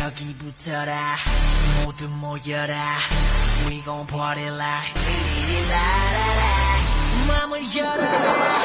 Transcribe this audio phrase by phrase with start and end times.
[0.00, 1.16] 여기 붙어라
[1.84, 2.96] 모두 모여라
[3.66, 4.94] We gon' party like
[5.68, 8.59] 라라라 맘을 열어라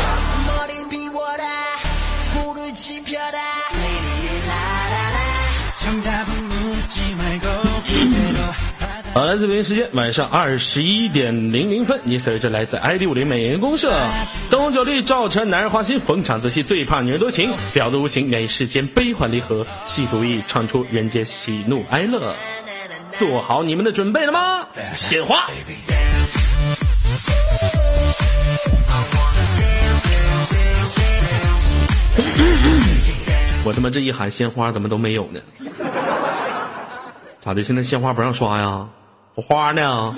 [9.16, 13.98] 好，来自北京时间晚上二十一点零零分，你随着来自 ID 五零美颜公社，
[14.50, 22.36] 灯红酒绿照成男人花心，逢场作戏最怕女人多情，婊子无情演世间悲欢离合，戏足意唱出人间喜怒哀乐。
[23.10, 24.68] 做好你们的准备了吗？
[24.98, 25.48] 鲜花。
[33.64, 35.40] 我他妈这一喊鲜花，怎么都没有呢？
[37.40, 37.64] 咋的？
[37.64, 38.86] 现在鲜花不让刷呀？
[39.36, 40.16] 花呢？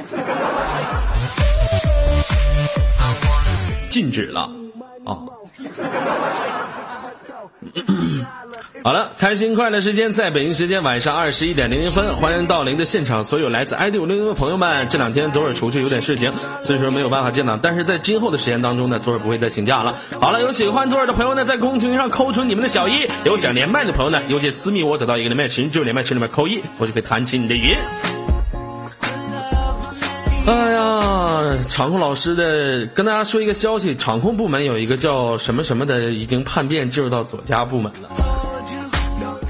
[3.87, 4.51] 禁止了
[5.05, 5.17] 啊！
[8.83, 14.87] 好了，开心快乐时间在北京时间晚上二十一点零零分，欢迎到您的现场，所有来自 ID 五零零的朋友们。
[14.87, 16.31] 这两天左耳出去有点事情，
[16.61, 17.57] 所以说没有办法见到。
[17.57, 19.95] 但是在今后的时间当中呢，左耳不会再请假了。
[20.21, 27.75] 好了，有喜欢左耳的朋友呢，在公屏上扣出你们的小一；有想连麦的朋友呢，邮件私密我得到一个连麦群，就连麦群里面扣一，我就可以弹起你的语音。
[30.47, 38.09] 哎呀，场控老师的跟大家说一个消息，场控部门有一个叫什么什么的，已经叛变进入到左家部门了，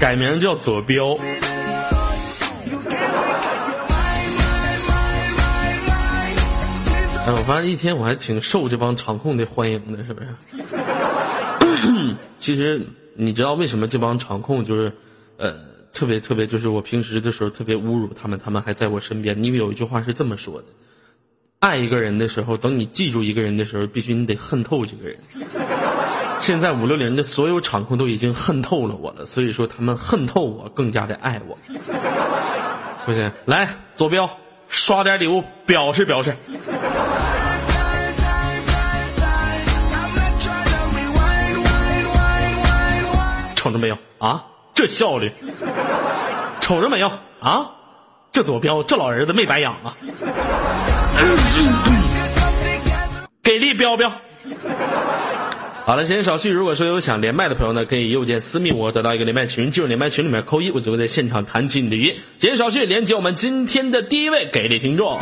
[0.00, 1.16] 改名叫左彪。
[7.14, 10.26] 哎，我发现一天我还挺受这帮场控的欢迎的，是不是？
[12.38, 14.92] 其实你知道为什么这帮场控就是
[15.36, 15.54] 呃
[15.92, 20.66] 特别特别，就是我平时的时候特别侮辱他们，他们还在我身边，因为有一句话是这么说的。
[21.60, 25.18] 爱一个人的时候，等你记住一个人的时候，必须你得恨透这个人。
[26.38, 31.58] 现在五六零的所有场控都已经恨透了我了，所以说他们恨透我，更加的爱我。
[33.04, 34.30] 不行，来坐标
[34.68, 36.32] 刷点礼物表示表示。
[43.56, 44.44] 瞅着没有啊？
[44.72, 45.32] 这效率，
[46.60, 47.10] 瞅着没有
[47.40, 47.68] 啊？
[48.30, 49.92] 这左标，这老儿子没白养啊！
[53.42, 54.12] 给力标标。
[55.84, 62.14] 好了，先少叙，如果说有想连麦的朋友呢，可以右键私密我，得到一个连麦群，进入连麦群里面扣一，我就会在现场弹起你的语音。
[62.36, 65.18] 先少叙连接我们今天的第一位给力听众。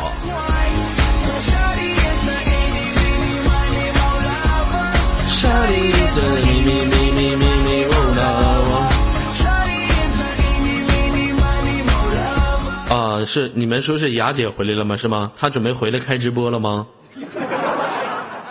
[12.89, 14.95] 啊，是你们说是雅姐回来了吗？
[14.95, 15.31] 是吗？
[15.35, 16.87] 她准备回来开直播了吗？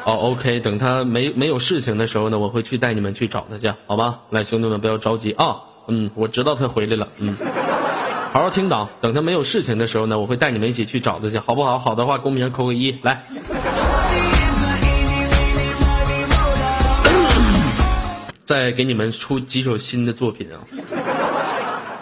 [0.04, 4.20] 哦，OK，等她没没有事情的时候呢，我会去带你们去找她去，好吧？
[4.30, 5.56] 来，兄弟们不要着急啊，
[5.88, 7.34] 嗯，我知道她回来了，嗯，
[8.32, 11.78] 好好听档，等她没有事情的时候呢，我会带你们一起去找她去，好不好？
[11.78, 13.24] 好的话，公屏上扣个一，来。
[18.44, 20.60] 再给你们出几首新的作品啊！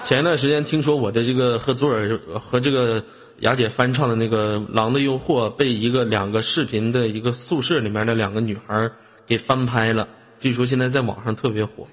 [0.05, 3.03] 前一段时间听说我的这个和左耳和这个
[3.41, 8.91] 雅姐翻唱的那个《狼的诱惑》被一个两个视频的一个宿舍里面的两个女孩
[9.27, 10.07] 给翻拍了，
[10.39, 11.87] 据说现在在网上特别火。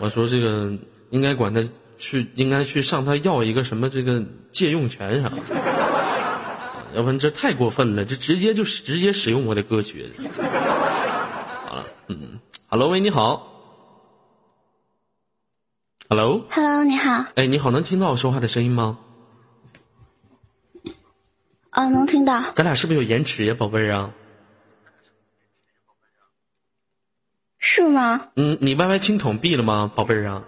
[0.00, 0.68] 我说这个
[1.10, 1.62] 应该管他
[1.96, 4.20] 去，应该去上他要一个什么这个
[4.50, 5.30] 借用权啥，
[6.92, 10.04] 要不然这太过分了，这直接就直接使用我的歌曲。
[11.68, 13.51] 好了，嗯，Hello，喂，你好。
[16.12, 17.24] Hello，Hello，你好。
[17.36, 18.98] 哎，你好，能听到我说话的声音吗？
[21.72, 22.38] 哦，能听到。
[22.52, 24.10] 咱俩是不是有延迟呀，宝贝儿啊？
[27.58, 28.28] 是吗？
[28.36, 30.44] 嗯，你 YY 听筒闭了吗，宝贝儿啊？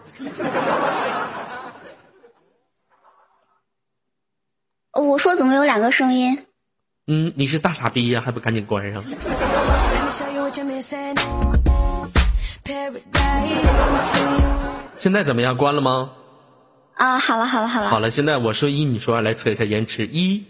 [4.92, 6.44] 我说怎么有两个声音？
[7.06, 9.02] 嗯，你是大傻逼呀，还不赶紧关上？
[14.96, 15.56] 现在怎么样？
[15.56, 16.12] 关了吗？
[16.94, 17.88] 啊，好了，好了，好了。
[17.88, 20.06] 好了，现在我说一，你说二，来测一下延迟。
[20.06, 20.44] 一，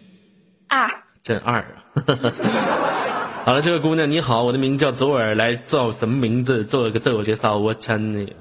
[0.68, 0.90] 二，
[1.22, 1.84] 真二啊！
[3.44, 6.64] 好了，这个姑娘你好，我的名字叫左耳，来叫什么名字？
[6.64, 8.34] 做一个自我介绍，我称你。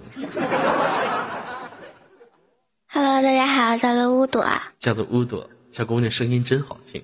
[2.90, 4.46] Hello，大家好，叫做乌朵。
[4.80, 7.04] 叫做乌朵，小姑娘声音真好听，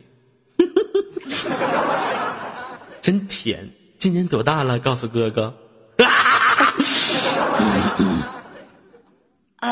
[3.02, 3.70] 真甜。
[3.96, 4.80] 今年多大了？
[4.80, 5.54] 告诉哥哥。
[5.98, 6.74] 啊，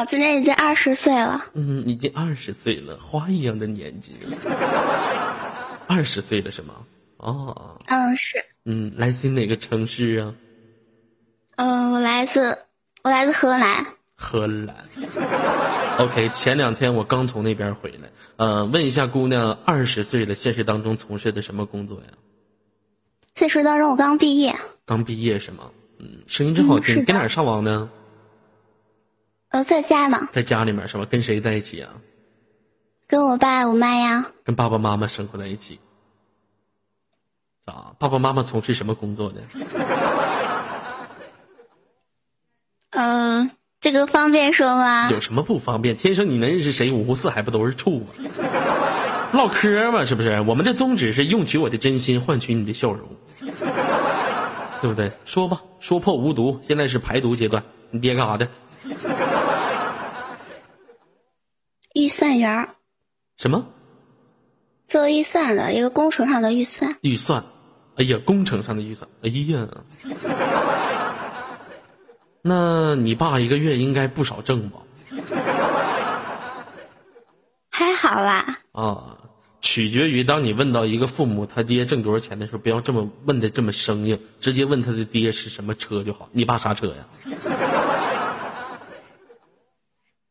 [0.09, 1.45] 今年已经二十岁了。
[1.53, 4.13] 嗯，已经二十岁了，花一样的年纪。
[5.87, 6.75] 二十岁了是吗？
[7.17, 7.79] 哦。
[7.87, 8.43] 嗯，是。
[8.65, 10.33] 嗯，来自哪个城市啊？
[11.55, 12.57] 嗯，我来自
[13.03, 13.85] 我来自河南。
[14.15, 14.75] 荷兰。
[15.99, 22.07] OK，前两天我刚从那边回来，呃，问一下姑娘，二十岁了，现实当中从事的什么工作呀？
[23.35, 24.55] 现实当中我刚毕业。
[24.85, 25.71] 刚毕业是吗？
[25.99, 27.05] 嗯，声音真好听。
[27.05, 27.89] 搁哪儿上网呢？
[29.57, 30.27] 呃，在家呢。
[30.31, 31.06] 在家里面是吧？
[31.09, 31.89] 跟谁在一起啊？
[33.07, 34.27] 跟我爸我妈呀。
[34.44, 35.80] 跟爸爸妈妈生活在一起。
[37.65, 39.42] 啊，爸爸妈妈从事什么工作的？
[42.92, 43.50] 嗯，
[43.81, 45.09] 这个方便说吗？
[45.09, 45.98] 有什么不方便？
[45.98, 46.92] 天生你能认识谁？
[46.92, 48.06] 五湖四海不都是处吗？
[49.33, 50.39] 唠嗑嘛，是不是？
[50.42, 53.09] 我们的宗旨是用取我的真心换取你的笑容，
[54.81, 55.12] 对不对？
[55.25, 56.62] 说吧，说破无毒。
[56.68, 58.48] 现在是排毒阶段，你爹干啥的？
[62.17, 62.69] 预算员。
[63.37, 63.67] 什么？
[64.81, 66.97] 做预算的一个工程上的预算。
[67.01, 67.45] 预算。
[67.95, 69.07] 哎呀，工程上的预算。
[69.21, 69.67] 哎呀，
[72.41, 74.79] 那你爸一个月应该不少挣吧？
[77.69, 78.61] 还好啦。
[78.71, 79.17] 啊，
[79.59, 86.27] 取决于当你问到一个父母他爹挣多少钱的时候，不要这么问的这么生硬，直接问他的爹是什么车就好。
[86.31, 87.05] 你爸啥车呀？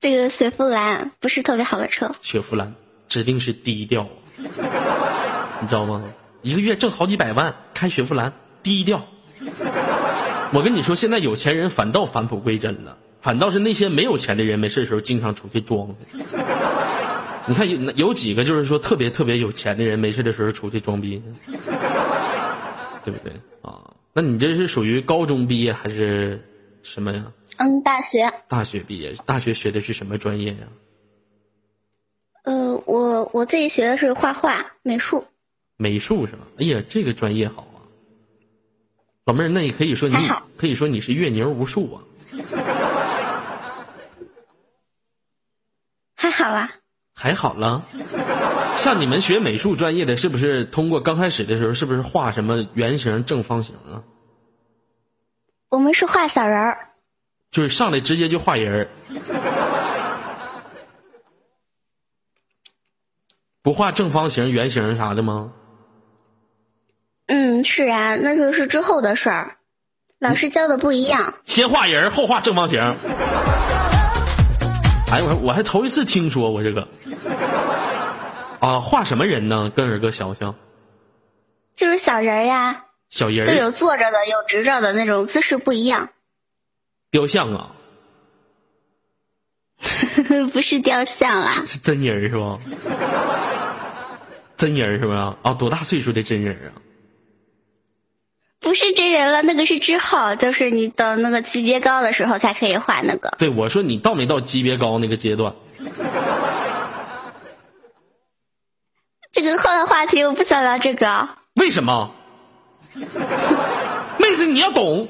[0.06, 2.14] 这个雪佛兰不是特别好的车。
[2.20, 2.76] 雪佛兰
[3.08, 4.08] 指定是低调，
[4.38, 6.04] 你知道吗？
[6.42, 8.32] 一个月挣好几百万，开雪佛兰，
[8.62, 9.04] 低调。
[10.52, 15.96] 我跟你说，现在有钱人反倒返璞归真了，反倒是那些没有钱的人，没事的时候经常出去装。
[17.46, 21.20] 你看有有几个就是说特别特别有钱的人，没事的时候出去装逼，
[23.04, 23.90] 对不对啊？
[24.12, 26.44] 那你这是属于高中毕业还是
[26.86, 27.32] 什么呀？
[27.58, 28.30] 嗯，大学。
[28.48, 30.68] 大学毕业，大学学的是什么专业呀？
[32.44, 35.24] 呃，我我自己学的是画画美术。
[35.76, 36.46] 美术是吧？
[36.58, 37.82] 哎呀，这个专业好啊，
[39.24, 40.16] 老妹儿，那你可以说你
[40.56, 42.02] 可以说你是阅牛无数啊，
[46.14, 46.70] 还好啦，
[47.14, 47.84] 还好了。
[48.76, 54.04] 像你们学美术专业的，是不是通过刚开始的时候，是不是画什么圆形、正方形啊？
[55.68, 56.90] 我们是画小人儿，
[57.50, 58.88] 就是上来直接就画人儿，
[63.62, 65.52] 不画正方形、圆形啥的吗？
[67.26, 69.56] 嗯，是啊，那就是之后的事儿，
[70.20, 71.34] 老师教的不一样。
[71.44, 72.78] 先画人，后画正方形。
[75.10, 76.86] 哎，我我还头一次听说过这个。
[78.60, 79.70] 啊，画什么人呢？
[79.74, 80.54] 跟二哥想想。
[81.72, 82.84] 就是小人呀。
[83.16, 83.50] 小人儿。
[83.50, 86.10] 就有坐着的，有直着的那种姿势不一样。
[87.10, 87.72] 雕像啊。
[90.52, 91.50] 不是雕像啊。
[91.50, 92.58] 是真人是吧？
[94.54, 95.38] 真人是吧？
[95.42, 96.72] 啊，多大岁数的真人啊？
[98.60, 103.34] 不是真人了，那个是之后，就是你等那个级别高的时候才可以画那个。
[103.38, 105.54] 对，我说你到没到级别高那个阶段？
[109.32, 111.28] 这个换个话题，我不想聊这个。
[111.54, 112.14] 为什么？
[114.18, 115.08] 妹子，你要懂，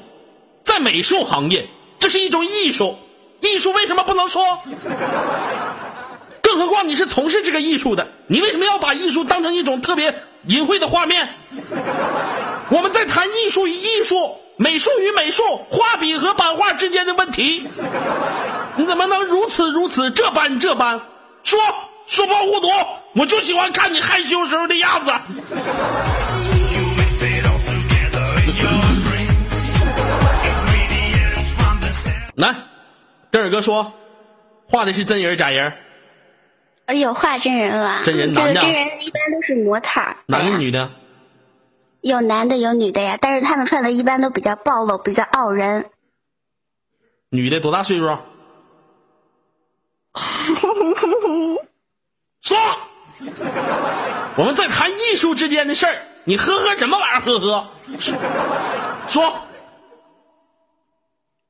[0.63, 1.67] 在美术行业，
[1.99, 2.97] 这是一种艺术，
[3.41, 4.59] 艺术为什么不能说？
[6.41, 10.15] 更何况你是从事这个艺术的，你为什么要把艺术当成一种特别
[10.45, 11.35] 淫秽的画面？
[12.69, 17.67] 我们在谈艺术与艺术、美术与美术、画笔和版画之间的问题。
[18.75, 21.01] 你怎么能如此如此这般这般？
[21.43, 21.59] 说
[22.05, 22.69] 说破糊涂，
[23.15, 25.11] 我就喜欢看你害羞时候的样子。
[32.37, 32.55] 来，
[33.31, 33.91] 跟二哥说，
[34.69, 35.73] 画的是真人假人？
[36.85, 38.01] 哎呦，画真人了。
[38.05, 38.61] 真人男的。
[38.61, 39.99] 真人一般都是模特。
[40.27, 40.91] 男的女的？
[42.01, 45.89] 有男的有女的呀，但是他们穿的一般都比较暴露，比较傲人。
[47.29, 48.05] 女的多大岁数？
[52.41, 52.55] 说，
[54.35, 57.21] 我们在谈艺术之间的事儿，你呵呵什么玩意儿？
[57.21, 57.67] 呵呵，
[59.07, 59.33] 说，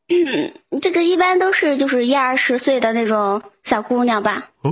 [0.82, 4.50] 这个一般都是就是一二十岁的那种小姑娘吧。
[4.62, 4.72] 哦，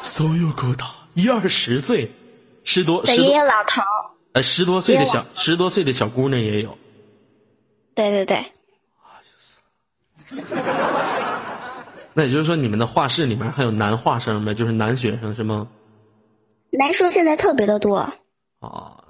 [0.00, 2.10] 所有够大一二十岁。
[2.62, 3.80] 十多，也有老头
[4.32, 6.76] 呃，十多岁的小，十多岁的小姑娘也有。
[7.94, 8.44] 对对对。
[12.12, 14.52] 那也就是说，你们的画室里面还有男画生呗？
[14.54, 15.66] 就是男学生是吗？
[16.70, 17.96] 男生现在特别的多。
[18.60, 19.02] 啊，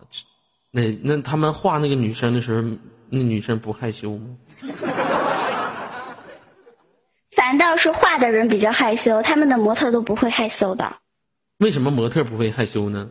[0.71, 2.63] 那那他们画那个女生的时候，
[3.11, 4.37] 那女生不害羞吗？
[7.37, 10.97] 反倒是画的人比较害羞，他们的模特都不会害羞的。
[11.59, 13.11] 为什么模特不会害羞呢？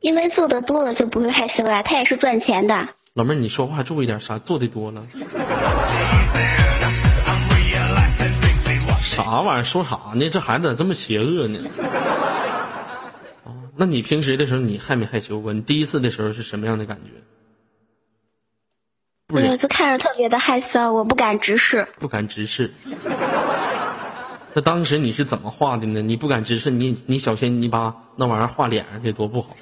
[0.00, 2.88] 因为做的多了就不会害羞呀，他也是赚钱的。
[3.14, 5.02] 老妹儿，你说话注意点，啥做的多了？
[9.00, 9.64] 啥玩意儿？
[9.64, 10.28] 说啥呢？
[10.30, 11.58] 这孩子咋这么邪恶呢？
[13.44, 15.52] 啊， 那你平时的时候你害没害羞过？
[15.52, 17.10] 你第一次的时候是什么样的感觉？
[19.32, 21.88] 我就看着特别的害臊，我不敢直视。
[21.98, 22.72] 不敢直视。
[24.52, 26.02] 那当时你是怎么画的呢？
[26.02, 29.56] 你不敢直视，你你小心你把那玩意儿画脸上去多不好。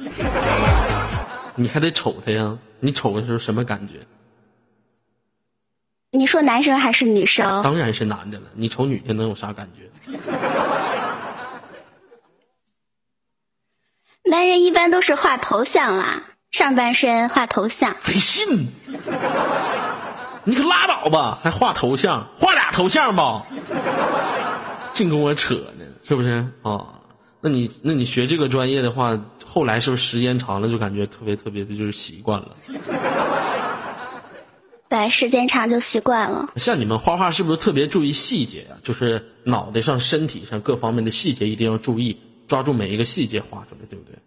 [1.54, 4.07] 你还得瞅他呀，你瞅的时候什么感觉？
[6.11, 7.62] 你说男生还是女生？
[7.62, 9.88] 当然是男的了，你瞅女的能有啥感觉？
[14.25, 17.97] 男人一般都是画头像啦，上半身画头像。
[17.99, 18.68] 谁信？
[20.44, 23.42] 你可拉倒吧，还画头像，画俩头像吧，
[24.92, 27.00] 净跟我扯呢，是不是啊？
[27.40, 32.49] 那你那你学这个专业的话，后来是不是时间长了就感觉特别特别的就是习惯了？
[34.90, 36.50] 对，时间长就习惯了。
[36.56, 38.76] 像你们画画是不是特别注意细节啊？
[38.82, 44.18] 就是脑袋上、身体上各方面的细节一定要注意，抓住每一个细节画出来，对不对？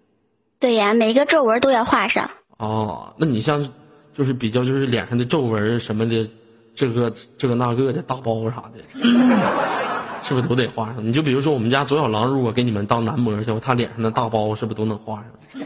[0.59, 2.29] 对呀，每一个皱纹都要画上。
[2.57, 3.67] 哦，那你像，
[4.13, 6.29] 就是比较就是脸上的皱纹什么的，
[6.73, 8.79] 这个这个那个的大包啥的，
[10.23, 11.05] 是不是都得画上？
[11.05, 15.61] 你就比如说我们家左小狼，如果给你们当男模去，他脸上的大包是不是都能画上？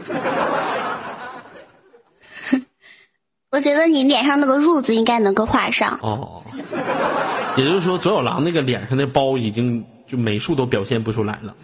[3.52, 5.98] 我觉得你脸上那个褥子应该能够画上。
[6.02, 6.42] 哦，
[7.56, 11.56] 也就是说左小狼那个脸上的包已经就美术都表现不出来了。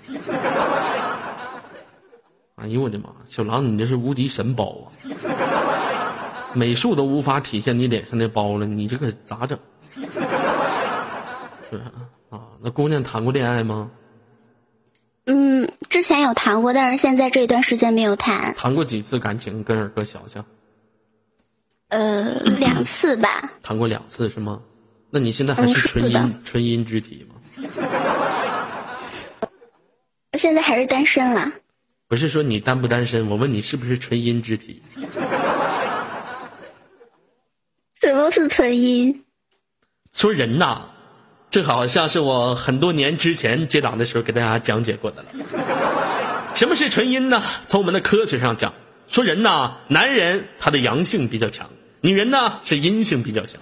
[2.67, 3.11] 哎呦我的妈！
[3.27, 4.91] 小狼，你这是无敌神包啊！
[6.53, 9.57] 美术都无法体现你脸上的包了，你这可咋整？
[11.71, 11.81] 是
[12.29, 13.89] 啊，那姑娘谈过恋爱吗？
[15.27, 18.53] 嗯，之前有谈过，但是现在这一段时间没有谈。
[18.57, 19.63] 谈过几次感情？
[19.63, 20.45] 跟二哥想想。
[21.91, 23.53] 呃，两次吧。
[23.63, 24.61] 谈过两次是吗？
[25.09, 27.37] 那你现在还是纯阴纯阴之体吗？
[30.37, 31.53] 现在还是单身了。
[32.09, 34.81] 不是说你单不单身，我问你是不是纯阴之体？
[38.01, 39.25] 什么是纯阴？
[40.13, 40.83] 说人呐，
[41.51, 45.29] 这好像是我很多年之前接档的时候给大家讲解过的了。
[46.55, 47.43] 什么是纯阴呢？
[47.67, 48.73] 从我们的科学上讲，
[49.09, 51.69] 说人呐，男人他的阳性比较强，
[52.01, 53.61] 女人呢是阴性比较强。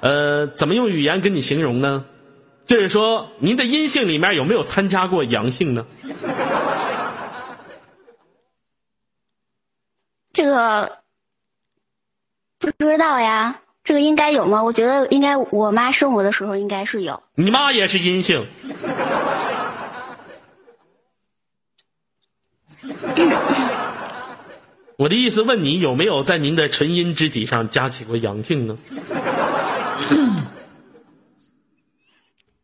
[0.00, 2.06] 呃，怎么用语言跟你形容呢？
[2.64, 5.84] 就是说，您的阴性里面有没有参加过阳性呢？
[10.40, 10.96] 这个
[12.58, 14.62] 不知道呀，这个应该有吗？
[14.62, 17.22] 我觉得应该，我妈生我的时候应该是有。
[17.34, 18.46] 你妈也是阴性。
[24.96, 28.78] 我的意思问你有没有在您的纯阴之体上加起过阳性呢？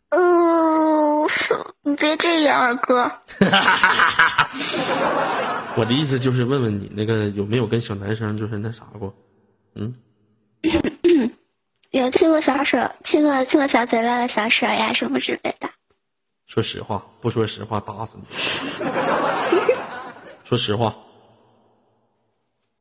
[0.09, 1.29] 嗯，
[1.85, 3.13] 你别这样，二哥。
[5.77, 9.15] 我的意思就是问问你，那个有没有跟小男生就是那啥过？
[9.75, 9.95] 嗯，
[11.91, 15.69] 有亲过小手，亲过亲过小嘴巴的小手呀，什么之类的。
[16.47, 18.25] 说实话，不说实话打死你。
[20.45, 20.97] 说实话。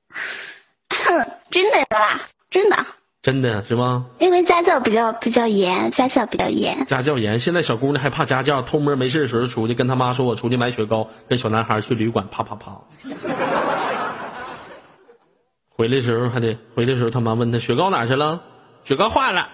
[1.51, 2.85] 真的啦，真的。
[3.25, 4.05] 真的是吗？
[4.19, 6.85] 因为家教比较比较严，家教比较严。
[6.85, 12.79] 家教严，现在小姑娘还怕家教，偷摸没事的时候出去跟他妈说：“我出去买雪糕。”跟小男孩去旅馆，啪啪啪。
[15.75, 18.39] 回来时候还得回来时候，他妈问他雪糕哪去了？
[18.83, 19.49] 雪糕化了。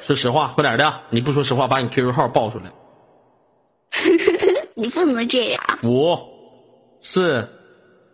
[0.00, 1.00] 说实话，快点的！
[1.10, 2.72] 你不说实话，把你 QQ 号报出来。
[4.74, 5.62] 你不能这样。
[5.82, 6.16] 五、
[7.02, 7.46] 四、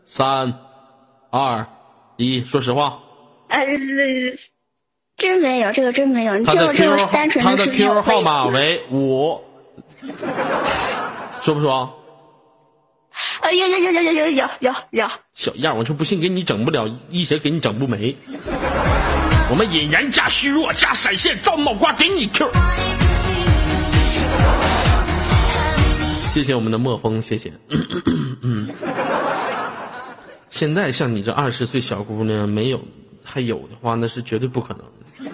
[0.07, 0.59] 三、
[1.31, 1.65] 二、
[2.17, 2.99] 一，说实话。
[3.51, 3.67] 呃，
[5.17, 6.43] 真没有，这个真没有。
[6.45, 9.41] 他的 QQ 他的 QQ 号码为五，
[11.43, 11.97] 说不说？
[13.41, 15.09] 啊，有有有有有有有有有。
[15.35, 18.17] 小样，我就不信给你整不了一些，给你整不没。
[19.51, 22.49] 我们引燃加虚弱加闪现造脑瓜给你 Q。
[26.31, 27.53] 谢谢我们的墨风，谢谢。
[28.43, 28.69] 嗯，
[30.49, 32.81] 现在像你这二十岁小姑娘没有。
[33.23, 34.85] 还有的话，那是绝对不可能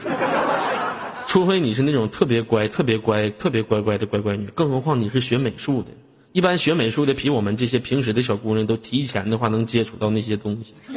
[0.00, 0.16] 的，
[1.26, 4.47] 除非你是那种特别乖、特别乖、特别乖乖的乖乖女。
[4.55, 5.90] 更何况你是学美术的，
[6.33, 10.75] 一般学美术的比我们这些平时的小姑娘都提前的话，能接触到那些东西。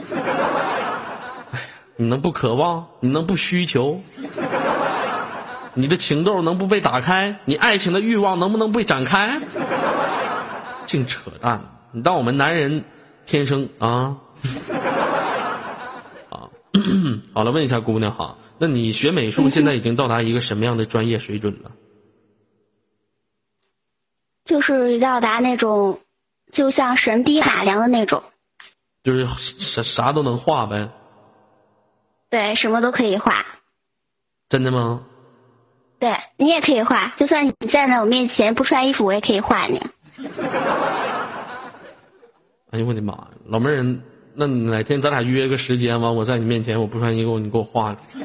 [1.95, 2.87] 你能不渴望？
[3.01, 4.01] 你能不需求？
[5.73, 7.39] 你的情窦能不被打开？
[7.45, 9.39] 你爱情的欲望能不能被展开？
[10.85, 11.61] 净扯淡！
[11.91, 12.83] 你当我们男人
[13.25, 14.17] 天生啊？
[17.33, 21.71] 好了，问一下姑娘哈，那你学美术现在已经到达一个什么样的专业水准了？
[24.43, 25.99] 就是到达那种，
[26.51, 28.23] 就像神笔马良的那种。
[29.03, 30.89] 就是啥啥都能画呗。
[32.29, 33.45] 对，什么都可以画。
[34.47, 35.05] 真的吗？
[35.99, 39.81] 对你也可以画，就算你站在我面前不穿衣服，我也可以画你。
[42.71, 43.83] 哎呦我的妈呀，老妹儿，
[44.39, 47.93] 那哪天咱俩约个时间完，我在你面前我不穿衣服，你给我画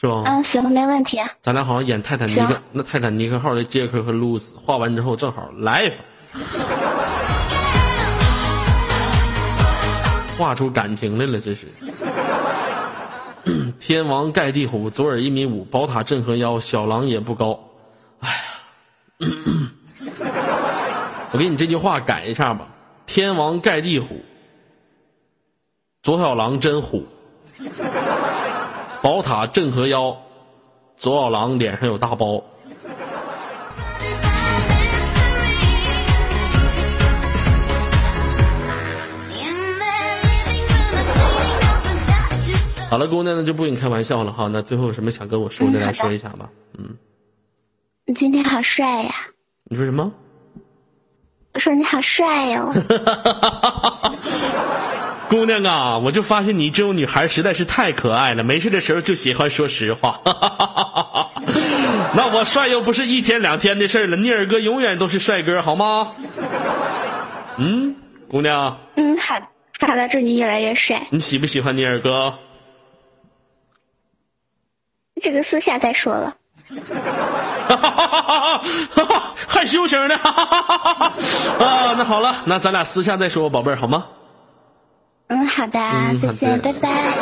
[0.00, 0.24] 是吧？
[0.26, 1.16] 嗯，行，没问题。
[1.40, 5.92] 咱俩好像演泰坦尼克那泰坦尼克号的杰克和露丝，画完之后正好来一
[10.36, 11.68] 画出感情来了，这是。
[13.78, 17.60] 天王盖地虎，左耳一米五，宝塔镇河妖，小狼也不高。
[18.18, 18.34] 哎呀，
[21.30, 22.66] 我给你这句话改一下吧：
[23.08, 24.20] 天王盖地虎，
[26.02, 27.06] 左小狼真虎。
[29.02, 30.14] 宝塔镇河妖，
[30.94, 32.44] 左小狼脸上有大包。
[42.90, 44.48] 好了，姑娘，呢就不跟你开玩笑了哈。
[44.48, 46.50] 那最后有什么想跟我说的，来说一下吧。
[46.76, 46.94] 嗯，
[48.04, 49.14] 你今天好帅呀！
[49.64, 50.12] 你说什么？
[51.58, 52.72] 我说你好帅哟。
[55.28, 60.20] 姑娘啊，我就发现你这种女孩实在是太可爱了，没事的时候就喜欢说实话。
[62.14, 66.12] 那我帅又不是一天两天的事了，聂耳哥永远都是帅哥，好吗？
[67.56, 67.96] 嗯，
[68.30, 68.78] 姑娘。
[68.94, 69.34] 嗯，好，
[69.80, 71.08] 好的，祝你越来越帅。
[71.10, 72.38] 你喜不喜欢聂耳哥？
[75.20, 76.36] 这个私下再说了。
[79.46, 80.16] 害羞型的。
[80.18, 84.06] 啊，那好了，那咱俩私下再说，宝贝儿，好吗？
[85.28, 85.78] 嗯，好的，
[86.20, 87.12] 谢谢，拜拜。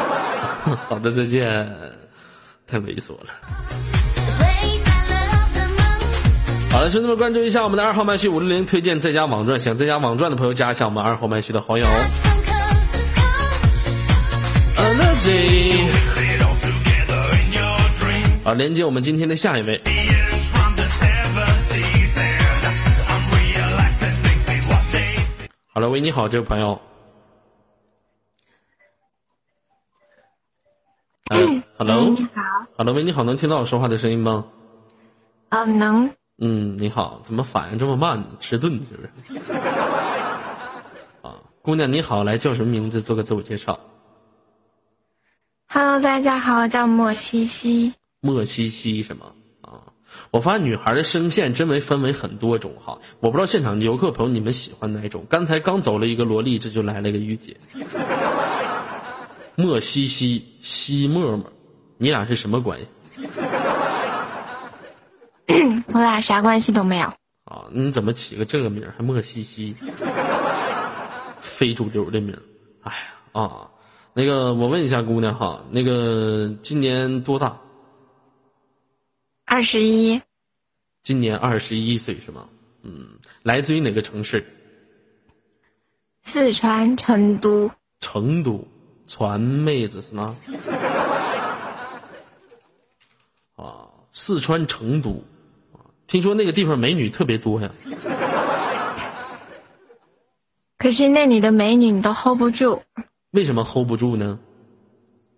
[0.89, 1.69] 好的，再见。
[2.69, 3.27] 太猥琐了。
[6.71, 11.87] 好了，兄弟们，关注一下我们的二号麦序五六零，推荐在家网赚，想在家网赚的朋友加一下我们二号麦序的好友。
[18.45, 19.81] 啊，连接我们今天的下一位。
[25.77, 26.81] 好了，喂，你好，这位朋友。
[31.29, 32.41] 嗯，Hello，你好。
[32.79, 34.47] Hello，喂，你好，能听到我说话的声音吗？
[35.51, 36.11] 啊，能。
[36.39, 38.25] 嗯，你好，怎么反应这么慢？
[38.41, 39.03] 迟钝是不
[39.43, 39.53] 是？
[41.21, 43.03] 啊，姑娘你好，来叫什么名字？
[43.03, 43.79] 做个自我介绍。
[45.67, 47.93] Hello，大家好，我叫莫西西。
[48.21, 49.35] 莫西西什么啊？
[50.31, 55.25] 我发现女孩的声线真为分为很多种哈，我不知道现场游客朋友你们喜欢哪种？
[55.29, 57.57] 刚才刚走了一个萝莉，这就来了一个御姐。
[59.55, 61.51] 莫西西西沫沫，
[61.97, 62.79] 你俩是什么关
[63.11, 63.23] 系？
[65.93, 67.07] 我俩啥关系都没有。
[67.45, 69.75] 啊，你怎么起个这个名还莫西西？
[71.41, 72.37] 非主流的名
[72.83, 72.99] 哎呀
[73.33, 73.69] 啊，
[74.13, 77.57] 那个我问一下姑娘哈，那个今年多大？
[79.49, 80.21] 二十一，
[81.03, 82.49] 今年二十一岁是吗？
[82.83, 83.11] 嗯，
[83.45, 84.45] 来自于哪个城市？
[86.25, 87.71] 四川成都。
[88.01, 88.67] 成都，
[89.07, 90.37] 传妹子是吗？
[93.55, 95.23] 啊，四川成都，
[96.09, 97.71] 听说那个地方美女特别多呀。
[100.77, 102.83] 可是那里的美女你都 hold 不住。
[103.31, 104.39] 为什么 hold 不住呢？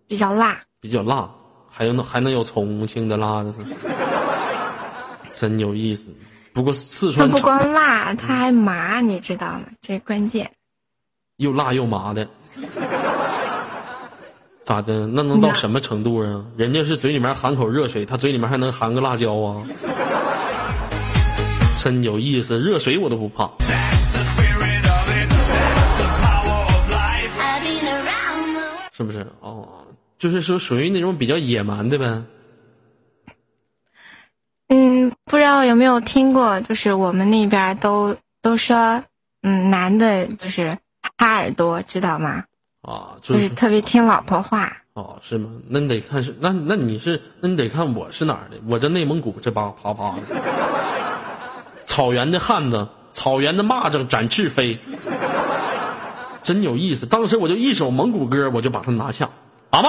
[0.06, 0.62] 比较辣。
[0.80, 1.30] 比较辣。
[1.70, 3.60] 还有还能有重庆的辣的是，
[5.38, 6.06] 真有意思。
[6.52, 9.62] 不过四川它不光辣，它还麻，你知道吗？
[9.80, 10.50] 这关键。
[11.36, 12.28] 又辣又麻的，
[14.64, 15.06] 咋的？
[15.06, 16.44] 那能到什么程度啊？
[16.56, 19.62] 人家是嘴里面含口热水，他嘴里面还能含个辣椒啊！
[21.80, 23.48] 真有意思，热水我都不怕。
[28.92, 29.24] 是不是？
[29.40, 29.68] 哦。
[30.18, 32.20] 就是说，属于那种比较野蛮的呗。
[35.28, 39.04] 嗯，不知道有没有听过，就是我们那边都都说，
[39.42, 40.78] 嗯，男的就是
[41.18, 42.44] 哈耳朵，知道吗？
[42.82, 44.78] 啊，就是特别听老婆话。
[44.94, 45.50] 哦，是吗？
[45.68, 48.56] 那你得看是那那你是那你得看我是哪儿的？
[48.66, 50.22] 我这内蒙古这帮啪啪的，
[51.84, 54.78] 草原的汉子，草原的蚂蚱展翅飞，
[56.42, 57.04] 真有意思。
[57.06, 59.28] 当时我就一首蒙古歌，我就把他拿下。
[59.70, 59.88] 阿妈，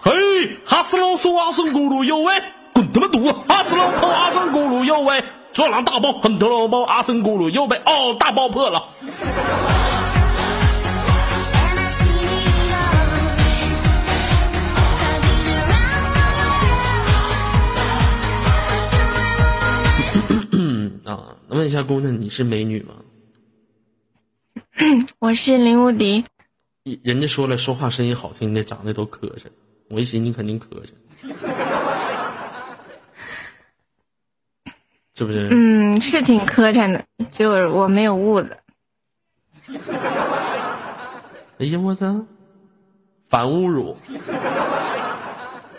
[0.00, 2.34] 嘿，哈斯隆苏阿松咕噜哟喂，
[2.74, 8.88] 滚他妈犊子阿兹龙扣阿森咕噜又歪左狼大爆亨特罗爆阿森咕噜又被哦大爆破了。
[21.04, 22.94] 啊问一下姑娘你是美女吗？
[25.18, 26.24] 我是林无敌。
[27.02, 29.46] 人家说了说话声音好听的长得都磕碜
[29.88, 31.24] 我一寻你肯定磕碜。
[35.16, 35.48] 是不是？
[35.50, 38.56] 嗯，是挺磕碜的，就是我没有痦子。
[41.58, 42.20] 哎呀，我操！
[43.28, 43.96] 反侮辱，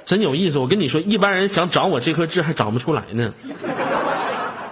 [0.04, 0.58] 真有意思。
[0.58, 3.34] 我跟你说，一般人想长我这颗痣还长不出来呢。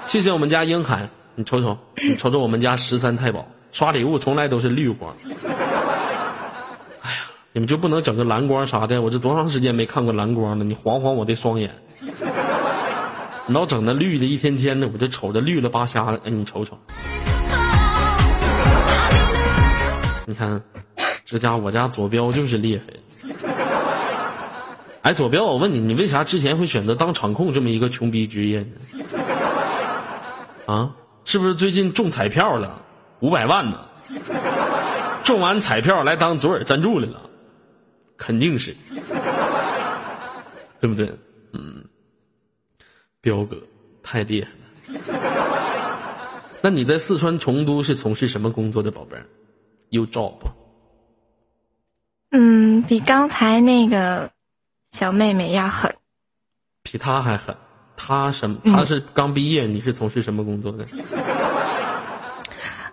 [0.06, 5.13] 谢谢我们家英海，你瞅瞅，你瞅瞅我们家十三太保刷礼物从来都是绿光。
[7.02, 7.17] 哎呀，
[7.52, 9.02] 你们就不能整个蓝光啥的？
[9.02, 10.65] 我这多长时间没看过蓝光了？
[10.65, 11.69] 你晃晃我的双眼。
[13.45, 16.21] 你老整那绿的，一天天的，我就瞅着绿了八瞎的。
[16.23, 16.77] 哎，你瞅瞅，
[20.25, 20.62] 你看。
[21.25, 22.84] 这家我家左彪就是厉害。
[25.01, 28.67] 哎，左彪，我问你，你为啥之前会选择当场控这么一个穷逼职业呢？
[30.67, 30.91] 啊，
[31.23, 32.79] 是不是最近中彩票了，
[33.19, 33.79] 五百万呢？
[35.23, 37.21] 中完彩票来当左耳赞助来了，
[38.15, 38.75] 肯定是，
[40.79, 41.12] 对不对？
[43.23, 43.57] 嗯，彪哥
[44.03, 44.57] 太厉害了。
[46.62, 49.25] 那你在四川成都是从事什么工作的，宝贝儿？
[49.89, 50.33] 有 job？
[52.31, 54.29] 嗯，比刚才那个
[54.91, 55.95] 小妹妹要狠，
[56.81, 57.55] 比她还狠。
[57.95, 58.59] 她什么？
[58.65, 60.86] 她是刚毕业，你是从事什么工作的？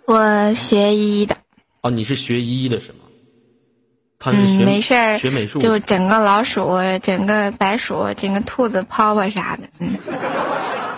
[0.07, 1.37] 我学医的。
[1.81, 3.00] 哦，你是学医的是吗？
[4.23, 9.63] 他是学没事儿，学美术，就整个老鼠、整个白鼠、整个兔子、泡泡啥的。
[9.81, 9.97] 嗯，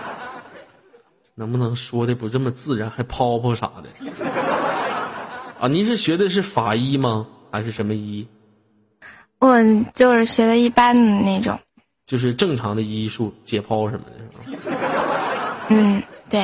[1.37, 3.89] 能不能说的不这么自然，还泡泡啥的？
[5.61, 7.25] 啊，您是学的是法医吗？
[7.53, 8.27] 还是什么医？
[9.39, 9.57] 我
[9.95, 11.57] 就是学的一般的那种，
[12.07, 14.77] 就是正常的医术，解剖什么的，是吧？
[15.69, 16.41] 嗯，对。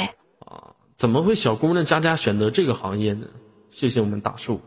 [0.46, 0.62] 啊，
[0.94, 3.26] 怎么会小姑娘家家选择这个行业呢？
[3.70, 4.60] 谢谢我们大树。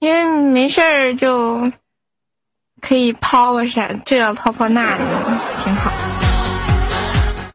[0.00, 1.70] 因为没事儿就
[2.80, 5.04] 可以泡泡啥，这泡泡那的，
[5.62, 5.92] 挺好。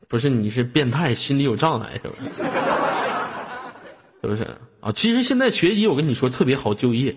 [0.08, 2.22] 不是，你是变态，心理有障碍，是不是？
[4.22, 4.92] 是不是啊？
[4.92, 7.16] 其实现在学医，我跟你说特别好就业，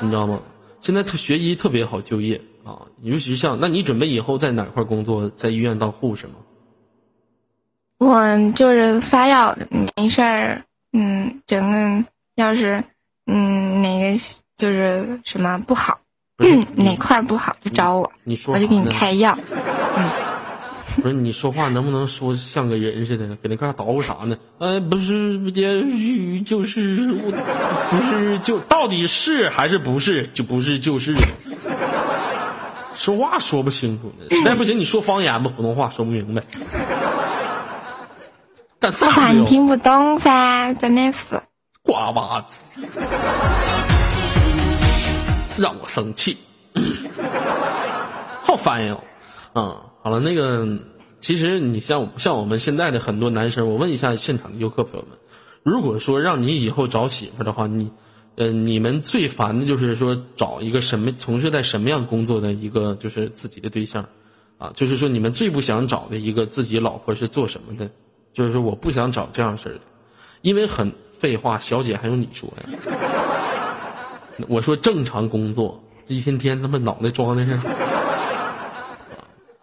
[0.00, 0.40] 你知道吗？
[0.80, 5.28] 现在学医特别好就业啊，尤其是像，那你准备以后在哪块工作？
[5.28, 6.36] 在医院当护士吗？
[7.98, 10.62] 我就是发药的，没事儿。
[10.94, 12.04] 嗯，整个
[12.34, 12.82] 要是
[13.28, 14.18] 嗯哪个
[14.56, 16.00] 就是什么不好，
[16.74, 19.38] 哪块不好就找我，你说我就给你开药。
[19.96, 20.10] 嗯。
[21.00, 23.28] 不是你说话能不能说像个人似的？
[23.36, 24.36] 搁那块捣鼓啥呢？
[24.58, 27.06] 呃，不是，也许就是，
[27.90, 30.26] 不是就到底是还是不是？
[30.28, 31.14] 就不是就是。
[32.96, 36.42] 说话说不清楚呢， 实在不行你说方言吧，普通话说不明白。
[38.80, 39.30] 干啥？
[39.30, 41.40] 你听不懂噻，真的是。
[41.88, 42.62] 瓜娃子，
[45.56, 46.36] 让我生气，
[48.44, 49.02] 好烦哟，
[49.54, 49.74] 嗯。
[50.02, 50.68] 好了，那个，
[51.18, 55.16] 其实你像像我们现在的很多男生，我问一下现场的游客朋友们，
[55.62, 57.90] 如果说让你以后找媳妇的话，你，
[58.36, 64.06] 呃，你们最烦的就是说找一个什么从事在什么样工作的一个就是自己的对象，
[64.58, 67.90] 啊，就是说你们最不想找的一个自己老婆是做什么的，
[68.34, 69.80] 就是说我不想找这样式的，
[70.42, 72.78] 因为很废话，小姐还用你说呀？
[74.46, 77.58] 我说正常工作，一天天他妈脑袋装的是。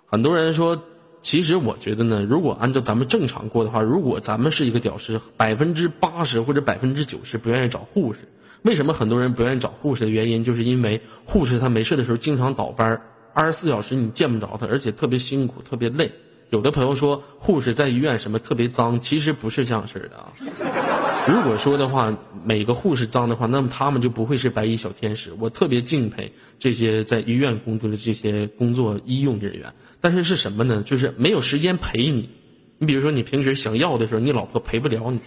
[0.05, 0.81] 很多人说，
[1.21, 8.19] 其实我觉得呢，如果按照咱们正常过的话，如果咱们是一个屌丝，百分之八十或者百分之九十不愿意找护士。
[8.61, 13.01] 为什么很多人不愿意找护士的原因，就是因为护士他没事的时候经常倒班，
[13.33, 16.11] 二十四小时你见不着他，而且特别辛苦，特别累。
[16.49, 20.31] 有的朋友说护士在医院什么特别脏，其实不是这样式的啊。
[21.27, 25.31] 如果说的话，每个护士脏的话，那么他们就不会是白衣小天使。
[25.39, 29.73] 我特别敬佩这些在医院工作的这些工作医用人员。
[29.99, 30.83] 但是是什么呢？
[30.85, 32.29] 就是没有时间陪你。
[32.77, 35.19] 你比如说，你平时想要的时候，你老婆陪不了你，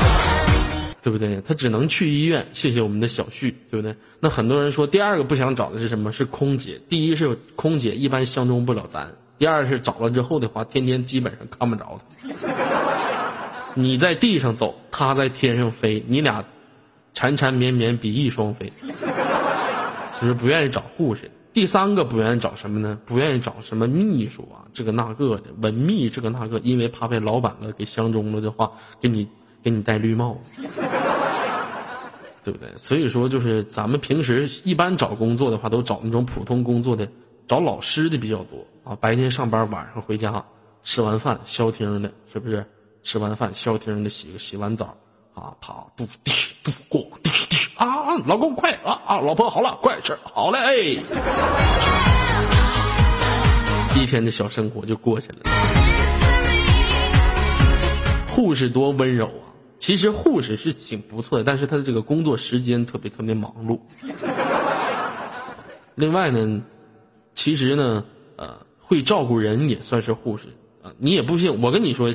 [1.02, 1.40] 对不对？
[1.46, 2.46] 他只能去医院。
[2.52, 3.96] 谢谢我们的小旭，对不对？
[4.20, 6.12] 那很多人说，第二个不想找的是什么？
[6.12, 6.78] 是空姐。
[6.90, 9.14] 第一是空姐一般相中不了咱。
[9.38, 12.28] 第二是找了之后的话，天天基本上看不着他。
[13.78, 16.42] 你在地上走，他在天上飞，你俩
[17.12, 18.72] 缠缠绵绵，比翼双飞。
[20.18, 21.30] 就是不愿意找护士。
[21.52, 22.98] 第三个不愿意找什么呢？
[23.04, 29.28] 不愿意找什么秘书啊，这个那个的文秘，这个那个，因为怕被老板子给相中了的话，给你
[29.62, 30.62] 给你戴绿帽子，
[32.42, 32.74] 对不对？
[32.76, 37.06] 所以说，就是咱们平时一般找工作的话，都找那种普通工作的，
[37.46, 38.96] 找老师的比较多啊。
[38.98, 40.42] 白天上班，晚上回家，
[40.82, 42.64] 吃完饭消停的，是不是？
[43.06, 44.92] 吃完饭消停的洗个洗完澡，
[45.32, 46.32] 啊，啪，嘟滴
[46.64, 50.98] 嘟咣滴滴啊，老公快啊啊，老婆好了，快吃，好嘞，
[53.94, 55.38] 一天的小生活就过去了。
[58.26, 59.54] 护士多温柔啊！
[59.78, 63.78] 其实护士是挺不错的，但是他的这个工作时间特别特别忙碌。
[65.94, 66.60] 另外呢，
[67.34, 70.48] 其实呢，呃，会照顾人也算是护士
[70.82, 70.90] 啊。
[70.98, 72.12] 你也不信，我跟你说，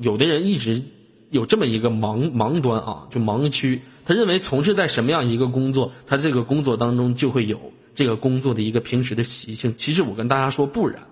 [0.00, 0.82] 有的人一直
[1.30, 3.80] 有这么一个盲盲端啊，就盲区。
[4.04, 9.74] 他认为从事在什么样一个工作，他这个工作当中就会有这个工作的一个平时的习性。
[9.76, 11.02] 其实我跟大家说不然。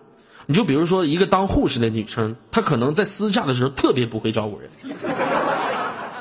[0.47, 4.69] 你就比如说一个当护士的女生，她可能在私下的时候特别不会照顾人。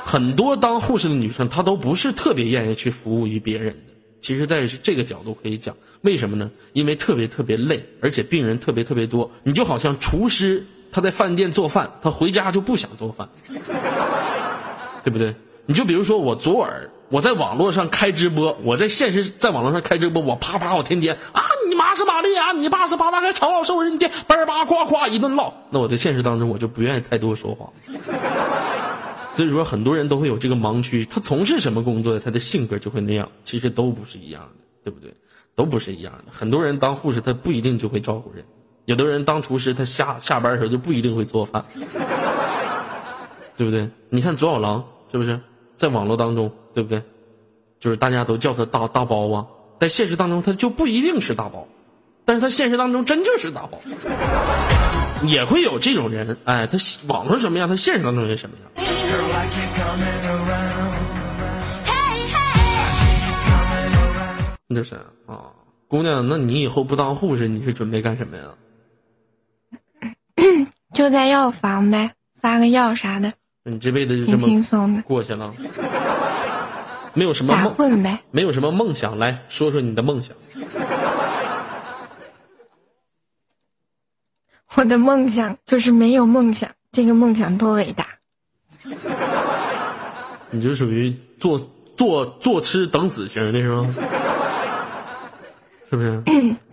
[0.03, 3.93] 很多当护士的女生，她都不是特别愿意去服务于别人的。
[4.21, 6.51] 其实，在这个角度可以讲，为什么呢？
[6.73, 9.31] 因为特别特别累，而且病人特别特别多。
[9.43, 13.27] 你就好像厨师，他在饭店做饭，他回家就不想做饭，
[15.03, 15.35] 对不对？
[15.65, 25.53] 你就比如说我左耳，我在网络上开直播，我在现实在网络上开直播，我啪啪我天天啊，你妈是玛丽亚，你爸是巴达开长老兽人店，叭叭夸夸一顿唠。
[25.69, 27.69] 那我在现实当中我就不愿意太多说话。
[29.31, 31.05] 所以说，很多人都会有这个盲区。
[31.05, 33.29] 他从事什么工作，他的性格就会那样。
[33.43, 34.49] 其实都不是一样的，
[34.83, 35.13] 对不对？
[35.55, 36.31] 都不是一样的。
[36.31, 38.43] 很多人当护士，他不一定就会照顾人；
[38.89, 41.63] 有的人当厨师，他下下班的时候就不一定会做饭，
[43.55, 43.87] 对不对？
[44.09, 45.39] 你看左小狼是不是
[45.75, 46.99] 在网络当中，对不对？
[47.79, 49.45] 就是大家都叫他大大包啊，
[49.79, 51.67] 在现实当中他就不一定是大包，
[52.25, 53.77] 但是他现实当中真就是大包。
[55.23, 56.75] 也会有这种人，哎，他
[57.05, 58.71] 网络什么样，他现实当中也什么样。
[64.67, 64.95] 那是
[65.27, 65.51] 啊，
[65.87, 68.45] 姑娘，那你以后不当护士，你是准备干什么呀？
[70.99, 73.31] 就在药房呗，发个药啥的。
[73.63, 75.53] 你这辈子就这么轻松的过去了，
[77.13, 80.35] 没有什么梦，混呗，没有什么梦想，来说说你的梦想。
[84.75, 88.05] 我的梦想就是没有梦想，这个梦想多伟大！
[90.51, 91.61] 你就属于坐
[91.95, 93.89] 坐坐吃等死型的是吗？
[95.89, 96.21] 是不是？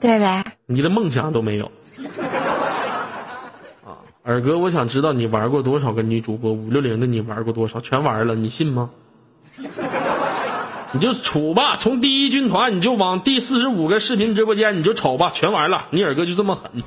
[0.00, 0.56] 对呗。
[0.66, 1.70] 你的梦想都没有。
[4.26, 6.52] 啊，二哥，我想知道你玩过多少个女主播？
[6.52, 7.80] 五六零的你玩过多少？
[7.80, 8.90] 全玩了，你信吗？
[10.90, 15.86] 你就杵吧，从第一军团你就往第四十五个视频直播间你就瞅吧，全玩了。
[15.90, 16.68] 你尔哥就这么狠。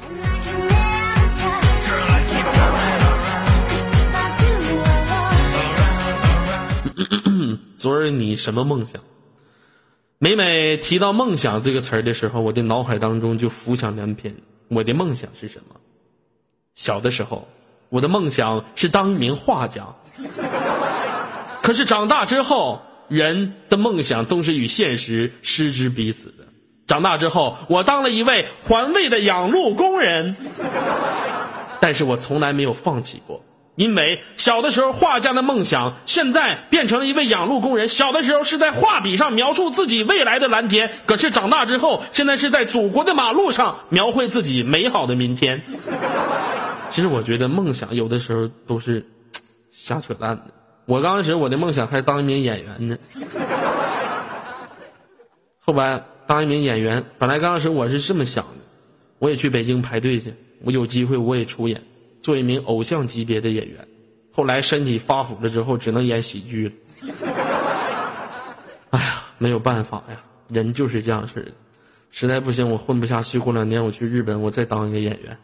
[7.73, 9.01] 昨儿你什么梦想？
[10.17, 14.35] 每每提到梦想这个词儿的时候，我的脑海当中就浮想联翩。
[14.67, 15.75] 我的梦想是什么？
[16.75, 17.47] 小的时候，
[17.89, 19.85] 我的梦想是当一名画家。
[21.61, 26.45] 可是长大之后，人的梦想总是与现实失之彼此的。
[26.87, 30.35] 长大之后，我当了一位环卫的养路工人，
[31.79, 33.43] 但是我从来没有放弃过。
[33.79, 37.87] 因为小的时候画家的梦想，现在变成了一位养路工人。
[37.87, 45.61] 小的时候是在画笔上描述自己未来的蓝天，可是长大之后，现在是在祖国的马路上描绘自己美好的明天。
[46.89, 49.07] 其实我觉得梦想有的时候都是
[49.71, 50.43] 瞎扯淡的。
[50.83, 52.97] 我刚开始我的梦想还当一名演员呢，
[55.61, 58.61] 后来当一名演员，本来刚开始我是这么想的，
[59.19, 60.33] 我也去北京排队去，
[60.65, 61.81] 我有机会我也出演。
[62.21, 63.87] 做一名偶像级别的演员，
[64.31, 66.73] 后来身体发福了之后，只能演喜剧了。
[68.91, 71.51] 哎呀，没有办法呀，人就是这样式的。
[72.11, 75.37] 实在不行，我混不下去，过两年我去日本，我再当一个演员，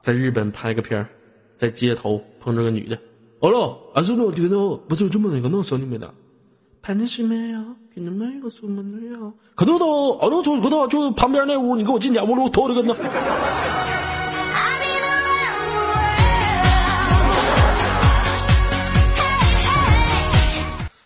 [0.00, 1.08] 在日本拍个片儿，
[1.56, 2.96] 在街头碰着个女的，
[3.40, 4.56] 哦喽，啊是我觉得
[4.88, 6.14] 不就这么一个弄手里面的。
[6.80, 7.58] 拍的是没有？
[7.94, 9.32] 给你们有什么呀？
[9.54, 12.92] 可能都哦，能从可能就旁边那屋，你给我进去，我我偷着跟着。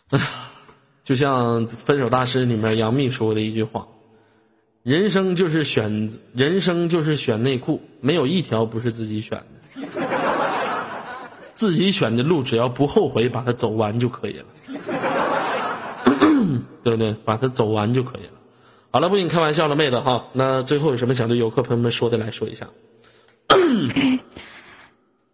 [0.09, 0.25] 哎呀，
[1.05, 3.87] 就像《分手大师》里面杨幂说的一句话
[4.83, 9.45] ：“人生就是选，人生就是选内裤，没有一条不是自己选的。
[11.53, 14.47] 自己选的路，只要不后悔，把它走完就可以了。”
[16.83, 17.13] 对不对？
[17.25, 18.33] 把它走完就可以了。
[18.91, 20.27] 好了，不跟你开玩笑了，妹子哈。
[20.33, 22.69] 那最后有什么想对游客朋友们说的，来说一下。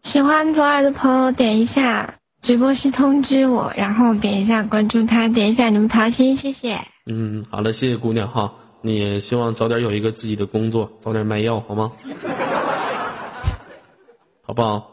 [0.02, 6.80] 喜欢左耳的朋友点一下直播室通知我，然后点一下关注他，点一下你们桃心，谢谢。
[7.06, 8.52] 嗯，好了，谢谢姑娘哈。
[8.82, 11.90] 你也希望早点有一个自己的工作，早点卖药，好吗？
[14.46, 14.90] 好不好？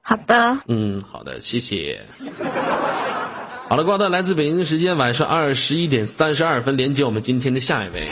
[0.00, 2.06] 好的，嗯，好的，谢谢。
[3.66, 8.06] 好了，挂断来自北京的时间晚上二十一点三十二分，连接我们今天的下一位。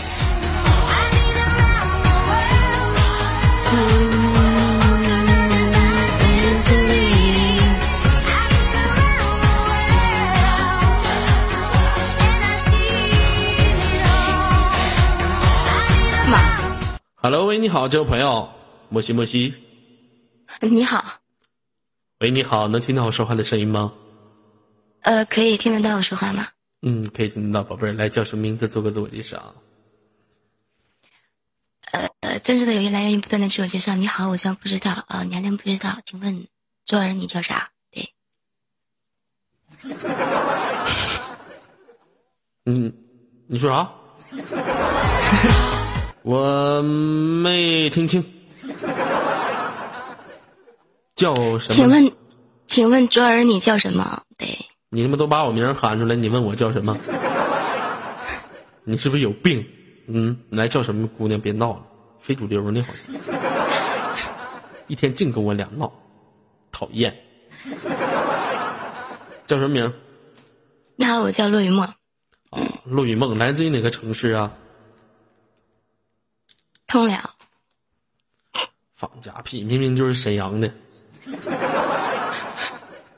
[16.31, 16.38] 妈
[17.17, 18.49] ，Hello，喂，你好，这位朋友，
[18.88, 19.55] 莫西莫西，
[20.62, 21.05] 你好，
[22.21, 23.93] 喂，你好，能听到我说话的声音吗？
[25.03, 26.49] 呃，可以听得到我说话吗？
[26.81, 28.67] 嗯，可以听得到，宝贝儿，来叫什么名字？
[28.69, 29.55] 做个自我介绍。
[31.93, 33.95] 呃呃，真实的友谊来源于不断的自我介绍。
[33.95, 36.47] 你好，我叫不知道，呃，娘娘不知道，请问
[36.87, 37.71] 周儿你叫啥？
[37.91, 38.12] 对，
[42.65, 42.93] 嗯，
[43.49, 43.93] 你说啥？
[46.23, 48.25] 我没听清。
[51.15, 51.75] 叫什么？
[51.75, 52.12] 请问，
[52.65, 54.23] 请问卓儿你叫什么？
[54.38, 56.95] 对，你他妈都把我名喊出来，你问我叫什么？
[58.85, 59.67] 你是不是有病？
[60.07, 61.41] 嗯，你来叫什么姑娘？
[61.41, 61.87] 别闹了，
[62.19, 63.15] 非主流呢好像，
[64.89, 65.91] 一天净跟我俩闹，
[66.71, 67.17] 讨厌。
[69.47, 69.93] 叫什么名儿？
[70.97, 71.87] 你好，我叫陆雨梦，
[72.51, 74.53] 啊，陆雨梦，来自于哪个城市啊？
[76.87, 77.19] 通辽，
[78.95, 80.71] 放假屁，明明就是沈阳的。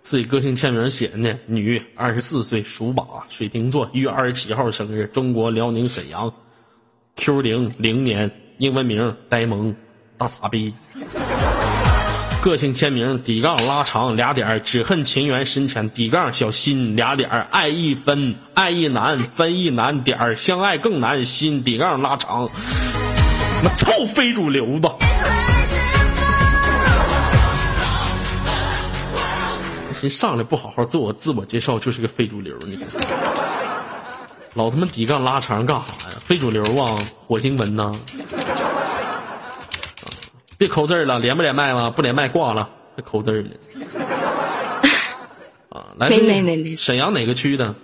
[0.05, 6.31] 自己个性签名写的呢，女，二十四岁，属马，水瓶座，一月二十七号生日，中国辽宁沈阳
[7.17, 9.75] ，Q 零零年，英文名呆萌，
[10.19, 10.75] 大傻逼。
[12.43, 22.47] 个性签名底杠拉长俩点儿，只恨情缘深浅底杠小心俩点儿，爱一分爱一难分一难点儿，相爱更难心底杠拉长。
[23.65, 25.34] 妈臭非主流子！
[30.05, 32.87] 人上来不好好做我自我介绍，就是个非主流，你看，
[34.53, 36.17] 老他妈底杠拉长干啥呀？
[36.23, 37.99] 非主流啊，火星文呐、啊
[40.59, 41.91] 别抠字儿了，连不连麦了？
[41.91, 43.51] 不连麦挂了，还抠字儿呢。
[45.71, 47.75] 啊，来没没没没沈阳哪个区的？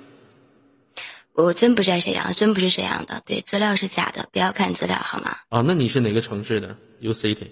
[1.33, 5.39] 我真不在沈阳，真不是沈阳的，对，资料是假的，不要看资料好吗？
[5.49, 7.49] 啊，那你是哪个城市的？U City。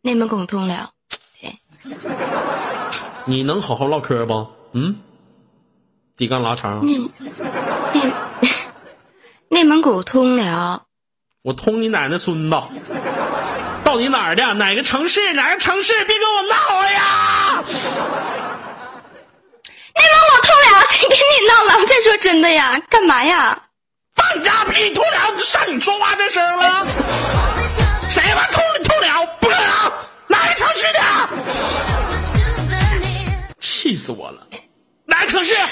[0.00, 0.94] 内蒙古通辽，
[1.40, 1.58] 对，
[3.24, 4.48] 你能好好唠嗑不？
[4.72, 4.96] 嗯，
[6.16, 7.08] 底干拉长，内内
[9.48, 10.82] 内蒙古通辽，
[11.42, 12.56] 我通你奶奶孙子！
[13.84, 14.54] 到底哪儿的？
[14.54, 15.32] 哪个城市？
[15.34, 16.04] 哪个城市？
[16.04, 17.62] 别跟我闹了呀！
[19.94, 21.78] 内蒙古通辽，谁跟你闹了？
[21.80, 23.62] 我这说真的呀，干嘛呀？
[24.14, 24.92] 放家屁！
[24.94, 26.86] 通辽上你说话这声了？
[28.08, 29.26] 谁他妈通通辽？
[29.40, 29.64] 不可能！
[30.28, 31.00] 哪个城市的？
[33.82, 34.46] 气死我了！
[35.06, 35.52] 哪个城市？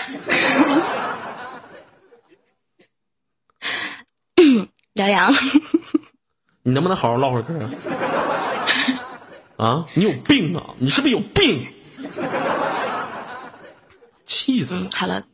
[4.94, 5.32] 辽阳，
[6.64, 7.70] 你能不能好好唠会儿嗑啊？
[9.64, 10.74] 啊，你有病啊！
[10.80, 11.64] 你是不是有病？
[14.24, 14.80] 气死我！
[14.80, 15.24] 嗯，好了，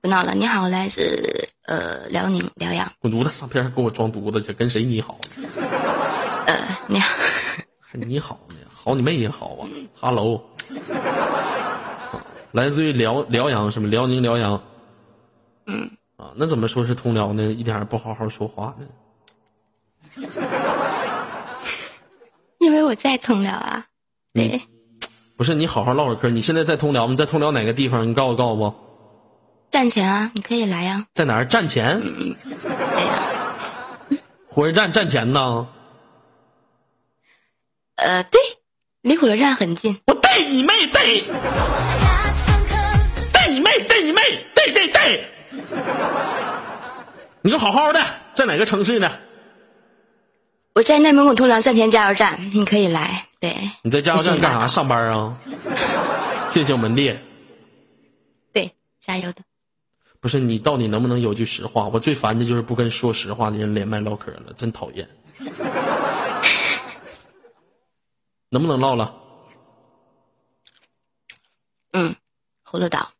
[0.00, 0.32] 不闹了。
[0.34, 3.30] 你好，来自呃辽宁辽阳，滚犊子！
[3.30, 5.18] 上边给我装犊子去，跟谁你好？
[6.46, 7.14] 呃，你好，
[7.78, 8.56] 还你好呢？
[8.72, 9.68] 好你妹也好啊
[10.00, 10.40] ！Hello，啊
[12.52, 13.88] 来自于辽辽阳什么？
[13.88, 14.62] 辽宁辽阳
[15.66, 16.32] 嗯，啊？
[16.36, 17.42] 那怎么说是通辽呢？
[17.44, 18.86] 一点也不好好说话呢？
[22.58, 23.86] 因为我在通辽啊，
[24.34, 24.60] 对，
[25.36, 26.28] 不是你好好唠会儿嗑。
[26.28, 27.12] 你现在在通辽吗？
[27.12, 28.08] 你在通辽哪个地方？
[28.08, 28.74] 你告诉我告诉我，
[29.70, 32.02] 站前啊，你可以来呀、在哪儿站前？
[32.66, 35.68] 哎呀、火车站站前呢？
[37.96, 38.40] 呃，对，
[39.02, 41.22] 离火车站很近，我带你妹逮！
[44.12, 44.22] 逮你妹
[44.54, 45.24] 逮你妹逮逮逮！
[47.42, 48.00] 你就好好的，
[48.32, 49.10] 在哪个城市呢？
[50.74, 54.66] 我在内蒙古通辽站前加油站，你可以来，对，你在加油站干啥？
[54.66, 55.36] 上班啊？
[56.48, 57.20] 谢谢我们烈。
[58.52, 58.72] 对，
[59.04, 59.42] 加油的。
[60.20, 61.88] 不是你到底能不能有句实话？
[61.88, 65.08] 我最烦的就是不跟说实话的人连麦唠嗑了，真讨厌。
[68.50, 69.14] 能不能唠了？
[71.92, 72.14] 嗯，
[72.64, 73.10] 葫芦岛，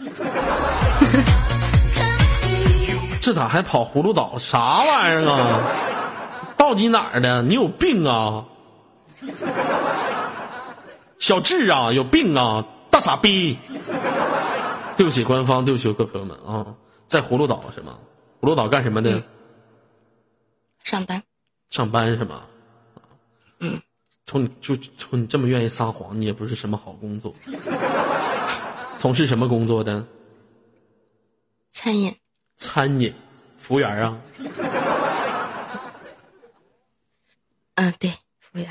[3.20, 4.38] 这咋还跑葫芦岛？
[4.38, 5.60] 啥玩意儿啊？
[6.56, 7.42] 到底哪儿的？
[7.42, 8.44] 你有病啊？
[11.18, 12.64] 小智啊，有病啊！
[12.90, 13.58] 大傻逼！
[14.96, 16.66] 对不起，官方，对不起，各位朋友们啊，
[17.06, 17.98] 在葫芦岛是吗？
[18.40, 19.22] 葫芦岛干什么的？
[20.82, 21.22] 上班。
[21.68, 22.40] 上班是吗？
[23.60, 23.80] 嗯。
[24.24, 27.34] 从你就从你这么愿意撒谎，你也不是什么好工作。
[28.94, 30.06] 从事什么工作的？
[31.70, 32.14] 餐饮。
[32.56, 33.14] 餐饮，
[33.56, 34.20] 服务员啊。
[37.76, 38.68] 嗯，对，服务员。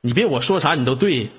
[0.00, 1.30] 你别我说啥你都对。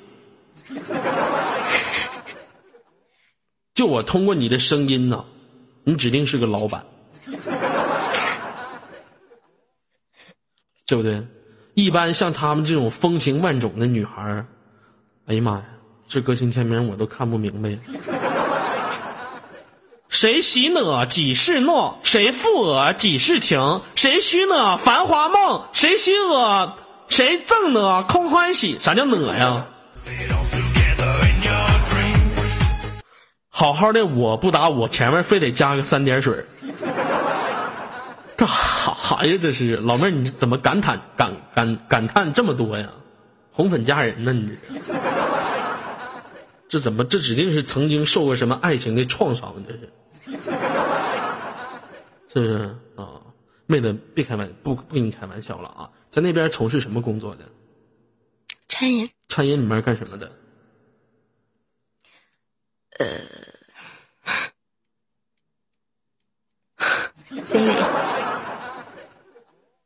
[3.74, 5.26] 就我通过你的声音呢，
[5.84, 6.86] 你指定是个老板，
[10.86, 11.26] 对不对？
[11.76, 14.46] 一般像他们这种风情万种的女孩儿，
[15.28, 15.66] 哎呀妈呀，
[16.10, 17.70] 这个性签名我都看不明白。
[20.08, 22.00] 谁喜我几世诺？
[22.02, 23.82] 谁负我几世情？
[23.94, 25.66] 谁许我繁华梦？
[25.72, 26.76] 谁许我？
[27.10, 28.80] 谁赠我空欢喜？
[28.80, 29.68] 啥叫我呀？
[33.50, 36.44] 好好的我不打我，前面非得加个三点水。
[38.36, 39.38] 干啥呀？
[39.40, 42.88] 这是老妹儿，你怎么感叹感感感叹这么多呀？
[43.52, 44.34] 红粉佳人呢？
[44.34, 44.58] 你
[44.88, 44.94] 这
[46.70, 47.04] 这这怎么？
[47.04, 49.56] 这指定是曾经受过什么爱情的创伤？
[49.68, 49.92] 这是
[52.32, 53.20] 是不是啊？
[53.66, 55.90] 妹子，别开玩不不跟你开玩笑了啊！
[56.10, 57.50] 在那边从事什么工作的？
[58.68, 59.10] 餐饮。
[59.28, 60.32] 餐饮里面干什么的？
[63.00, 63.08] 呃，
[67.26, 67.72] 经理。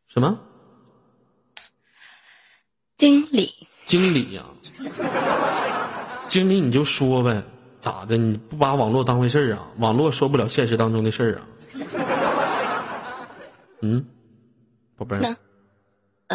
[0.07, 0.37] 什么？
[2.97, 3.67] 经理。
[3.85, 4.45] 经理呀，
[6.33, 7.43] 经理你就说呗，
[7.79, 8.17] 咋的？
[8.17, 9.67] 你不把网络当回事儿啊？
[9.77, 11.45] 网络说不了现实当中的事儿啊？
[13.81, 14.03] 嗯，
[14.97, 15.19] 宝贝儿。
[15.19, 15.37] 那，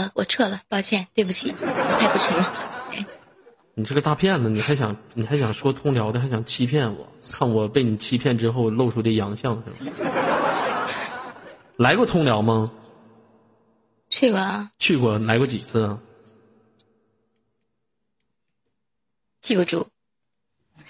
[0.00, 1.66] 呃，我撤了，抱歉，对不起，我
[1.98, 3.04] 太不诚实了。
[3.74, 7.08] 你是个大骗子，你还想你还想说通辽的，还想欺骗我？
[7.32, 9.90] 看我被你欺骗之后露出的洋相是吗？
[11.74, 12.70] 来过通辽吗？
[14.08, 14.70] 去过啊。
[14.78, 15.98] 去过，来过几次啊？
[19.40, 19.86] 记不住。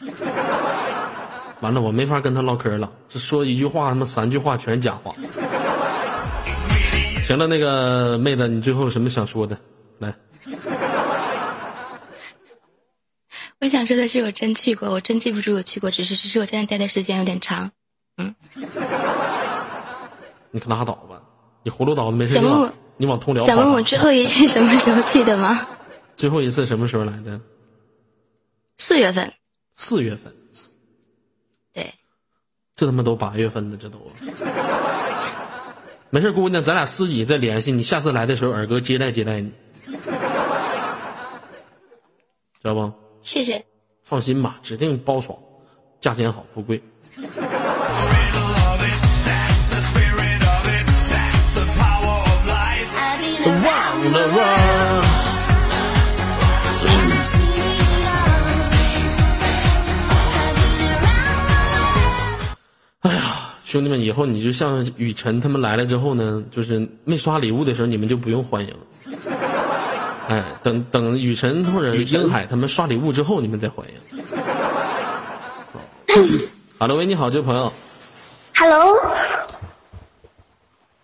[1.61, 2.93] 完了，我没法跟他唠嗑了。
[3.09, 5.13] 这说一句话，他妈三句话全是假话。
[7.25, 9.59] 行了，那个妹子，你最后有什么想说的？
[9.99, 10.15] 来。
[13.61, 17.73] 我想说的是，我真去过，我真记不住我去过，只是只是我真的待的时间有点长，
[18.17, 18.35] 嗯。
[20.53, 21.21] 你可拉倒吧，
[21.65, 25.67] 你葫芦岛没事想问我，你往通辽想问我最后一次什么时候去的吗？
[26.15, 27.41] 最后一次什么时候来的？
[28.79, 29.33] 四月份。
[29.75, 30.35] 四月份。
[31.75, 31.93] 对。
[32.75, 34.01] 这他妈都八月份了，这都。
[36.11, 37.71] 没事，姑娘，咱俩私底再联系。
[37.71, 39.53] 你下次来的时候，尔哥接待接待你，
[39.85, 39.99] 知
[42.63, 42.93] 道不？
[43.23, 43.67] 谢谢，
[44.05, 45.37] 放心吧，指定包爽，
[46.01, 46.83] 价钱好不贵。
[63.01, 68.75] 哎呀，兄弟们，以后你就像雨辰他们来了之后呢，就是没刷礼物的时候，你们就不用欢迎。
[70.29, 73.95] 哎，等等，雨辰或者英海他们刷礼物之后，你们再欢迎。
[76.77, 77.73] 好了，喂，你好，这位朋友。
[78.57, 79.01] Hello。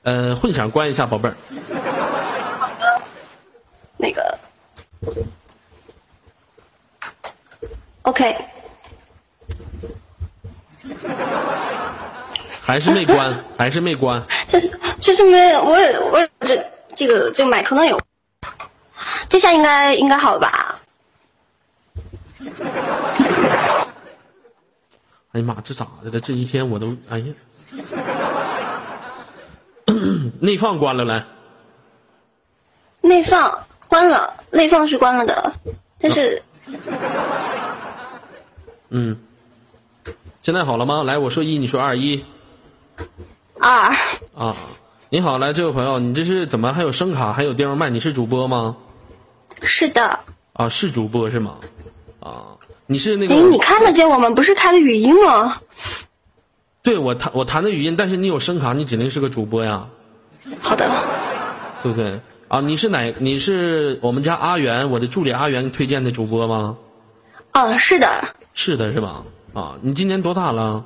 [0.03, 1.36] 呃，混响关一下，宝贝儿。
[2.59, 3.03] 好的。
[3.97, 4.38] 那个。
[8.03, 8.36] OK。
[12.64, 14.22] 还是没关， 还是没关。
[14.48, 14.58] 这
[14.98, 15.76] 这是没我
[16.10, 16.64] 我这
[16.96, 18.00] 这个这个麦可能有。
[19.28, 20.80] 这下应该应该好了吧？
[25.32, 26.20] 哎呀妈，这咋的了？
[26.20, 27.26] 这一天我都哎呀，
[30.40, 31.24] 内放关了来。
[33.00, 35.52] 内放关了，内放是关了的，
[35.98, 36.42] 但是，
[38.90, 39.18] 嗯，
[40.40, 41.02] 现在好了吗？
[41.02, 42.24] 来，我说一，你说二，一，
[43.61, 43.97] 二
[44.34, 44.57] 啊，
[45.09, 47.88] 你好，来这位朋友，你这是怎么还有声卡，还有地方麦？
[47.88, 48.76] 你是主播吗？
[49.62, 50.18] 是的。
[50.53, 51.57] 啊，是主播是吗？
[52.20, 53.34] 啊，你是那个？
[53.34, 54.34] 哎，你看得见我们？
[54.34, 55.57] 不是开的语音吗？
[56.82, 59.86] 对，我弹我弹的语音，但是你有声卡，你指定是个主播呀。
[60.61, 60.90] 好的。
[61.82, 62.20] 对不对？
[62.49, 63.11] 啊，你是哪？
[63.18, 66.76] 你是我们家阿元，我的助理阿元推荐的主播吗？
[67.53, 68.09] 哦，是的。
[68.53, 69.22] 是的，是吧？
[69.55, 70.84] 啊，你今年多大了？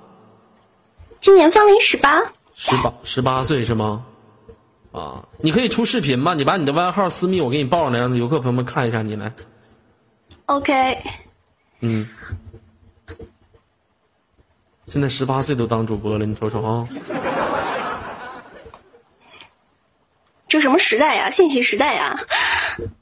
[1.21, 2.23] 今年芳龄十八。
[2.55, 4.05] 十八十八岁是吗？
[4.93, 6.35] 啊，你可以出视频吗？
[6.35, 9.33] 你把你的外号私密，我给你报上来，让游客朋友们看一下你来。
[10.47, 10.99] OK。
[11.81, 12.09] 嗯。
[14.87, 16.89] 现在十八岁都当主播了，你瞅瞅啊。
[20.49, 21.29] 这什么时代呀？
[21.29, 22.19] 信息时代呀！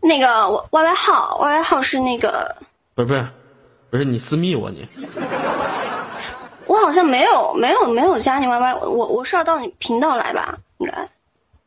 [0.01, 2.57] 那个我 Y Y 号，Y Y 号是那个，
[2.97, 3.29] 不是不是，
[3.91, 4.85] 不是你私密我你，
[6.67, 10.59] 我好像没有没有没有加你 Y Y，我我是要到你频道来吧？
[10.79, 11.09] 应该。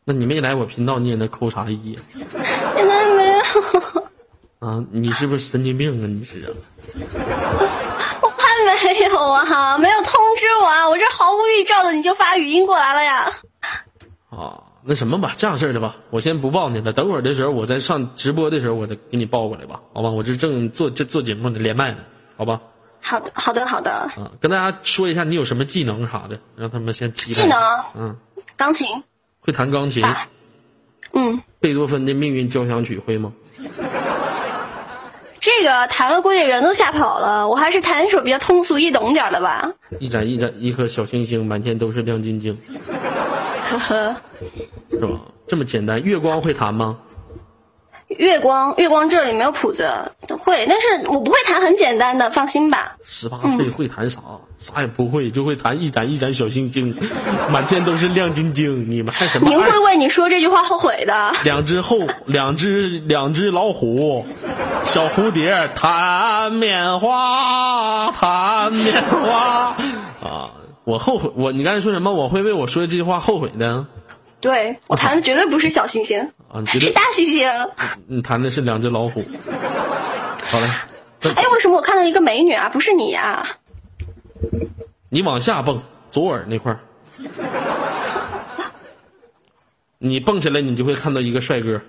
[0.06, 2.02] 那你没来我频道，你也能扣啥意呀？
[2.10, 3.44] 现在没有。
[4.60, 6.08] 啊，你是不是神经病啊？
[6.08, 6.52] 你是啊？
[8.22, 13.32] 我还没有啊，没有通知我啊，我这毫无预兆的你就发语音过来了呀。
[14.30, 14.64] 啊。
[14.82, 16.94] 那什么吧，这样式的吧，我先不报你了。
[16.94, 20.10] 等会儿的时候，我再上直播的时候，我再给你报过来吧，好吧？
[20.10, 21.98] 我这正做这做节目呢连麦呢，
[22.38, 22.62] 好吧？
[23.02, 23.92] 好的，好的，好的。
[23.92, 27.42] 啊，跟大家说一下，你有什么技能啥的，让他们先期待。
[27.42, 27.60] 技能，
[27.96, 28.18] 嗯，
[28.58, 29.04] 钢琴，
[29.40, 30.06] 会弹钢琴。
[31.14, 31.42] 嗯。
[31.60, 33.34] 贝多芬的命运交响曲会吗？
[35.42, 37.48] 这个弹了，估计人都吓跑了。
[37.48, 39.72] 我还是弹一首比较通俗易懂点的吧。
[40.00, 42.58] 一盏一盏，一颗小星星，满天都是亮晶晶。
[43.70, 44.16] 呵呵，
[44.90, 45.20] 是吧？
[45.48, 46.98] 这么简单，月光会弹吗？
[48.10, 50.12] 月光，月光这里没有谱子，
[50.44, 52.98] 会，但是我不会弹，很简单的，放心吧。
[53.04, 54.20] 十八岁会弹啥？
[54.58, 56.96] 啥也不会，就会弹一盏一盏小星星，
[57.50, 58.90] 满天都是亮晶晶。
[58.90, 59.48] 你们还什么？
[59.48, 61.34] 您会为你说这句话后悔的。
[61.44, 64.26] 两只后，两只两只老虎，
[64.84, 69.78] 小蝴蝶弹棉花，弹棉花
[70.22, 70.52] 啊。
[70.84, 72.12] 我后悔，我你刚才说什么？
[72.12, 73.86] 我会为我说的这句话后悔的。
[74.42, 77.70] 对我弹的绝对不是小星星啊，是大猩猩。
[78.08, 79.24] 你弹的是两只老虎。
[80.50, 80.68] 好嘞。
[81.22, 82.70] 哎，为什么我看到一个美女啊？
[82.70, 83.48] 不是你呀？
[85.10, 86.80] 你往下蹦，左耳那块儿。
[89.98, 91.82] 你蹦起来，你就会看到一个帅哥。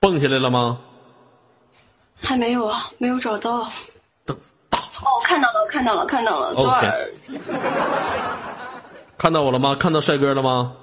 [0.00, 0.80] 蹦起来了吗？
[2.18, 3.68] 还没有啊，没有找到。
[4.24, 4.36] 等
[4.70, 6.54] 哦，看到了，看到了，看到了。
[6.54, 7.12] 左耳。
[9.18, 9.74] 看到我了吗？
[9.74, 10.76] 看到帅哥了吗？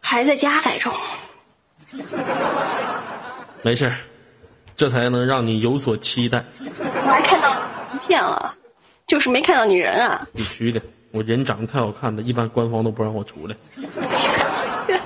[0.00, 0.92] 还在加载中。
[3.62, 3.92] 没事
[4.76, 6.44] 这才能让你有所期待。
[6.60, 7.52] 我还看到
[7.92, 8.54] 名片了，
[9.06, 10.26] 就是没看到你人啊。
[10.34, 10.80] 必须的，
[11.12, 13.56] 我人长得太好看了，一般官方都不让我出来。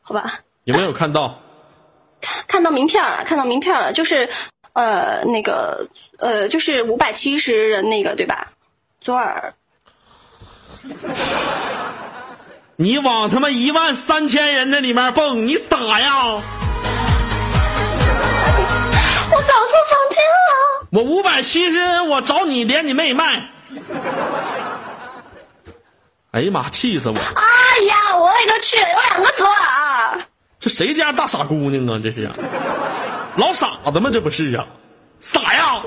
[0.00, 0.40] 好吧。
[0.64, 1.38] 有没有看到？
[2.46, 4.28] 看到名片了，看到名片了，就是，
[4.72, 5.88] 呃，那个，
[6.18, 8.52] 呃，就是五百七十人那个，对吧？
[9.00, 9.54] 左耳。
[12.76, 16.40] 你往他妈一万三千人那里面蹦，你傻呀？
[19.30, 20.86] 我早就放弃了。
[20.92, 23.50] 我五百七十人，我找你连你妹卖。
[26.30, 27.16] 哎呀妈，气死我！
[27.18, 27.22] 哎
[27.88, 30.20] 呀，我勒个去，有两个左耳。
[30.60, 32.00] 这谁家大傻姑娘啊？
[32.02, 32.32] 这是啊，
[33.36, 34.10] 老傻子吗？
[34.12, 34.64] 这不是啊，
[35.18, 35.82] 傻呀！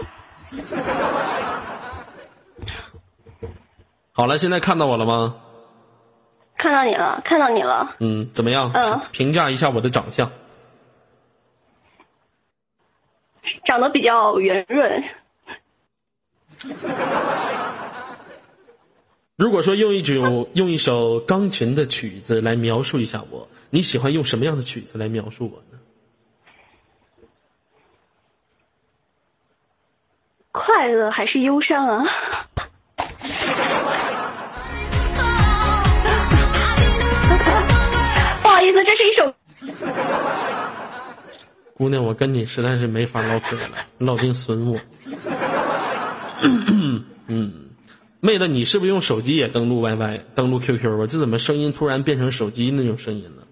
[4.13, 5.37] 好了，现在看到我了吗？
[6.57, 7.95] 看到你了，看到你了。
[7.99, 8.71] 嗯，怎么样？
[8.73, 10.29] 嗯，评价一下我的长相。
[13.65, 15.03] 长得比较圆润。
[19.37, 23.47] 如果说用一首用一首钢琴的曲子来描述一下我。
[23.71, 25.79] 你喜欢用什么样的曲子来描述我呢？
[30.51, 32.03] 快乐还是忧伤啊？
[38.41, 39.33] 不好意思，这是一首。
[41.75, 44.79] 姑娘，我跟你实在是没法唠嗑了，你老丁损我。
[47.27, 47.69] 嗯，
[48.19, 51.07] 妹子，你是不是用手机也登录 YY、登录 QQ 啊？
[51.07, 53.43] 这怎么声音突然变成手机那种声音了？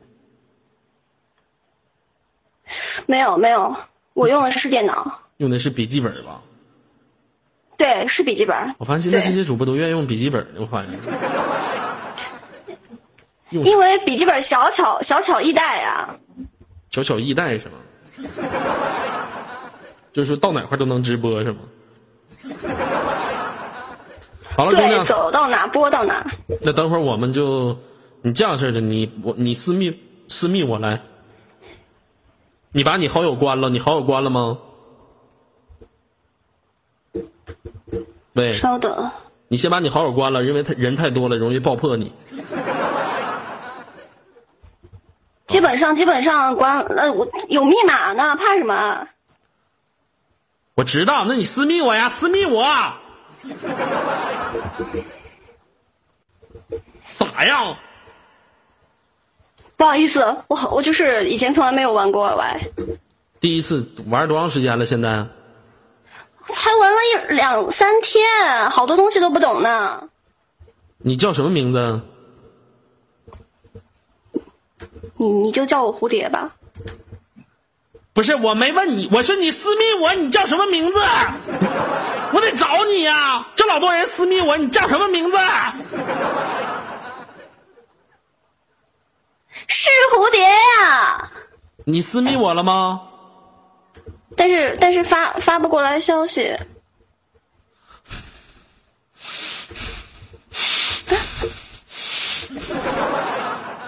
[3.06, 3.76] 没有没有，
[4.14, 6.42] 我用的是电脑，用的是笔记本吧？
[7.80, 8.56] 对，是笔记本。
[8.78, 10.92] 我发现现在这些主播都愿意用笔记本我发现。
[13.50, 16.14] 因为笔记本小巧小巧易带呀。
[16.92, 17.78] 小巧易带是吗？
[20.12, 21.60] 就是说到哪块都能直播是吗？
[24.58, 26.22] 好了，姑娘，走到哪播到哪。
[26.62, 27.78] 那等会儿我们就，
[28.22, 31.00] 你这样式的，你我你私密私密我来。
[32.74, 33.70] 你把你好友关了？
[33.70, 34.58] 你好友关了吗？
[38.40, 39.12] 喂，稍等。
[39.50, 42.14] 你先把你好友关了，因为他人太多了，容易爆破你。
[45.50, 46.80] 基本上，基本上关。
[46.80, 49.08] 呃，我有密码呢，怕什么？
[50.76, 52.64] 我知道，那你私密我呀，私密我。
[57.04, 57.78] 啥呀？
[59.76, 62.62] 不好意思，我我就是以前从来没有玩过 Y。
[63.42, 64.86] 第一次玩多长时间了？
[64.86, 65.28] 现在？
[66.48, 70.10] 才玩了一两三天，好多东西都不懂呢。
[70.98, 72.02] 你叫什么名字？
[75.18, 76.56] 你你就叫我蝴蝶吧。
[78.14, 81.00] 不是，我没问你，我是你私密我，你叫什么名字？
[82.34, 83.48] 我得找你呀！
[83.56, 85.38] 这老多人私密我，你叫什么名字？
[89.68, 91.32] 是蝴蝶呀。
[91.86, 93.09] 你私密我了吗？
[94.40, 96.56] 但是但是发发不过来消息。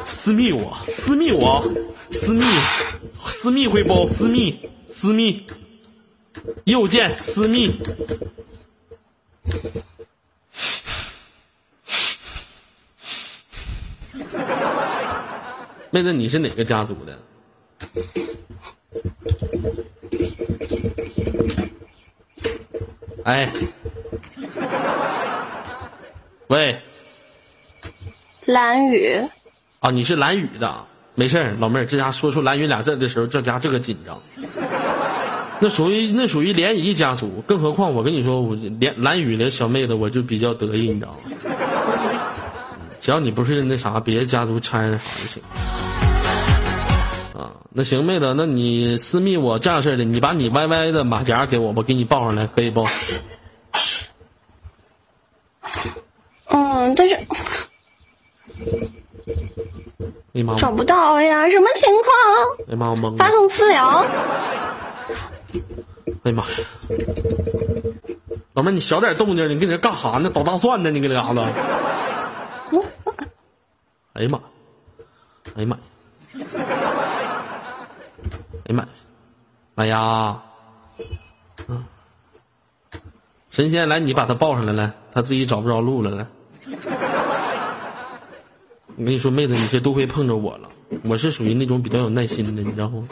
[0.04, 1.64] 私密我，私密我，
[2.12, 2.43] 私密，
[3.30, 4.06] 私密会不？
[4.10, 5.47] 私密，私密，
[6.66, 7.82] 右键私密。
[15.91, 17.18] 妹子，你是哪个家族的？
[23.24, 23.51] 哎，
[26.47, 26.80] 喂，
[28.45, 29.22] 蓝雨。
[29.80, 34.19] 啊，你是蓝雨的，没事儿，老妹儿，这家说出蓝雨俩字的时候，这家这个紧张。
[35.59, 41.17] 那属于那属于联谊家族，更何况我跟你说，我连蓝雨的小妹子我就比较得意，你知道吗？
[42.99, 45.43] 只要你不是那啥，别的家族掺啥就行。
[47.42, 52.86] 啊，那行，妹子，那你私密我这样式的，你把你 YY 的马甲给我吧，给你报上来，可以不？
[56.50, 57.16] 嗯，但是。
[60.34, 60.56] 哎妈！
[60.60, 62.68] 找不到呀，什么情况？
[62.68, 63.18] 哎呀妈，我懵了。
[63.18, 64.06] 发送私聊。
[66.24, 66.56] 哎呀妈呀！
[68.54, 70.30] 老妹儿，你小点动静，你搁这干哈呢？
[70.30, 70.92] 捣大蒜呢？
[70.92, 71.42] 你搁这嘎子？
[74.14, 74.39] 哎呀妈！
[75.56, 75.80] 哎呀妈！
[78.66, 78.88] 哎呀妈！
[79.76, 80.41] 哎呀！
[81.68, 81.84] 嗯，
[83.49, 86.28] 神仙，来，你把他抱上来，来，他自己找不着路了，来。
[88.97, 90.70] 我跟你说，妹子，你这多亏碰着我了。
[91.03, 93.07] 我是属于那种比较有耐心的，你知道吗？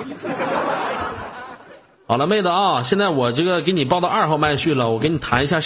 [2.06, 5.60] 好了，妹子啊，现在我这个给你报到二号麦去了，我给你弹一下，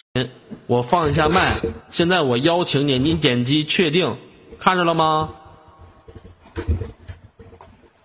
[0.68, 1.60] 我放一下麦。
[1.90, 4.16] 现在我邀请你，你点击确定，
[4.60, 5.30] 看着了吗？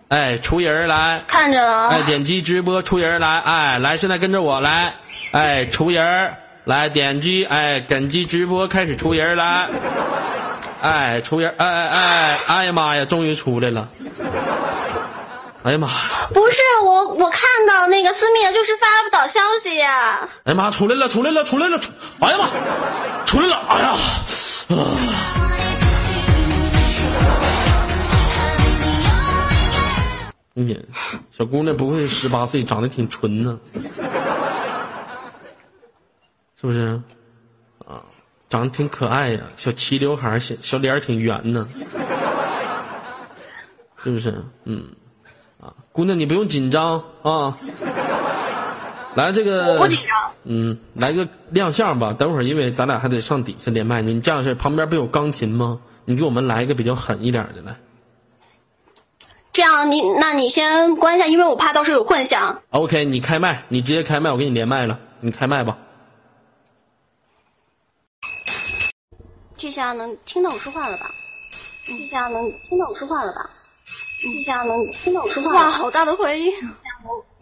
[0.09, 1.89] 哎，出人来，看着了。
[1.89, 4.95] 哎，点击直播出人来，哎，来，现在跟着我来，
[5.31, 6.33] 哎，出人
[6.65, 9.67] 来，点击，哎，点击直播开始出人来。
[10.81, 11.53] 哎，出人！
[11.57, 12.37] 哎哎哎！
[12.47, 13.89] 哎呀妈呀，终于出来了！
[15.63, 15.89] 哎呀妈！
[16.33, 20.21] 不是我，我看到那个私密的就是发不到消息呀！
[20.45, 21.77] 哎呀妈，出来了，出来了，出来了！
[21.79, 21.91] 出！
[22.21, 23.57] 哎呀妈，出来了！
[23.67, 23.95] 哎呀！
[30.65, 30.79] 你
[31.29, 33.59] 小姑娘不会十八岁，长得挺纯呢，
[36.59, 37.01] 是不是？
[37.87, 38.03] 啊
[38.49, 41.67] 长得挺可爱呀，小齐刘海小小脸挺圆呢，
[44.03, 44.43] 是不是？
[44.65, 44.83] 嗯，
[45.61, 47.55] 啊，姑娘你不用紧张啊，
[49.15, 50.31] 来这个，不紧张。
[50.43, 52.11] 嗯，来个亮相吧。
[52.13, 55.79] 等会儿因为咱俩还得上底下连麦呢，你这样式旁边不有钢琴吗？
[56.05, 57.77] 你给我们来一个比较狠一点的来。
[59.59, 62.61] 这样你那你先关一下，因为我怕到时候有混响。
[62.69, 65.77] OK，你开麦，你直接开麦，我给你连麦了，你开麦吧。
[69.57, 71.11] 这下能听到我说话了吧？
[71.85, 73.49] 这下能听到我说话了吧？
[74.23, 75.53] 这下能听到我说话。
[75.53, 76.53] 哇，好大的回音！
[76.57, 76.69] 听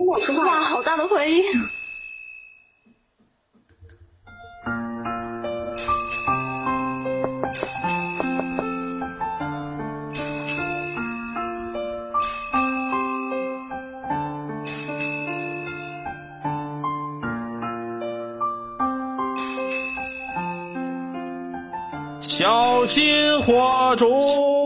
[0.07, 0.45] 到我说话。
[0.45, 1.43] 哇，好大的回音！
[22.37, 24.56] 小心火烛。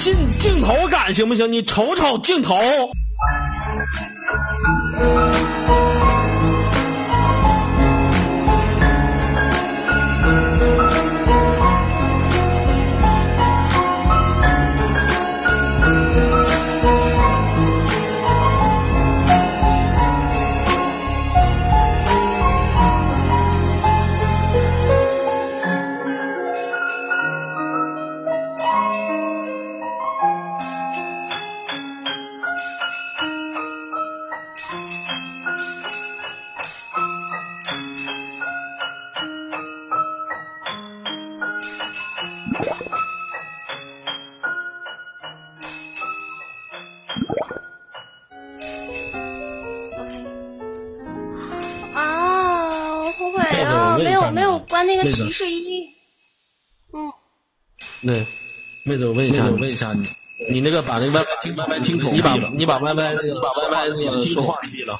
[0.00, 1.52] 镜镜头感行不行？
[1.52, 2.56] 你瞅瞅镜头。
[61.00, 61.24] 那个
[61.56, 64.98] 把那个 YY 听 YY 听筒，你把你把 YY 那个把 YY 那个说话闭了，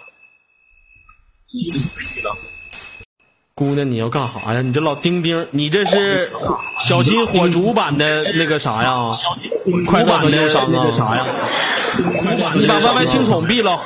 [1.52, 2.34] 闭了。
[3.54, 4.62] 姑娘，你要干啥呀？
[4.62, 6.30] 你这老丁丁，你这是
[6.80, 9.10] 小心火烛版的那个啥呀？
[9.86, 10.90] 快乐和忧伤啊？
[10.90, 11.26] 啥呀？
[12.54, 13.78] 你把 YY 听筒闭了。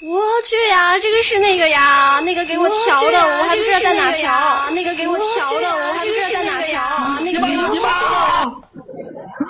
[0.00, 4.70] 我去呀，这个是那个呀，那个给我调的，我还不知道在哪调。
[4.70, 6.80] 那个给我调的，我还不知道在哪调。
[7.22, 7.78] 你把你把你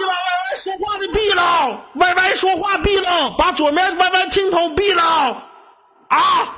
[0.08, 0.16] 把 Y
[0.50, 1.42] Y 说话的闭了
[1.94, 5.02] ，Y Y 说话闭了，把左面 Y Y 听筒闭了
[6.08, 6.56] 啊！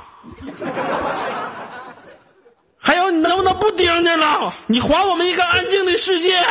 [2.77, 4.51] 还有，你能不能不盯着了？
[4.67, 6.37] 你还我们一个安静的世界！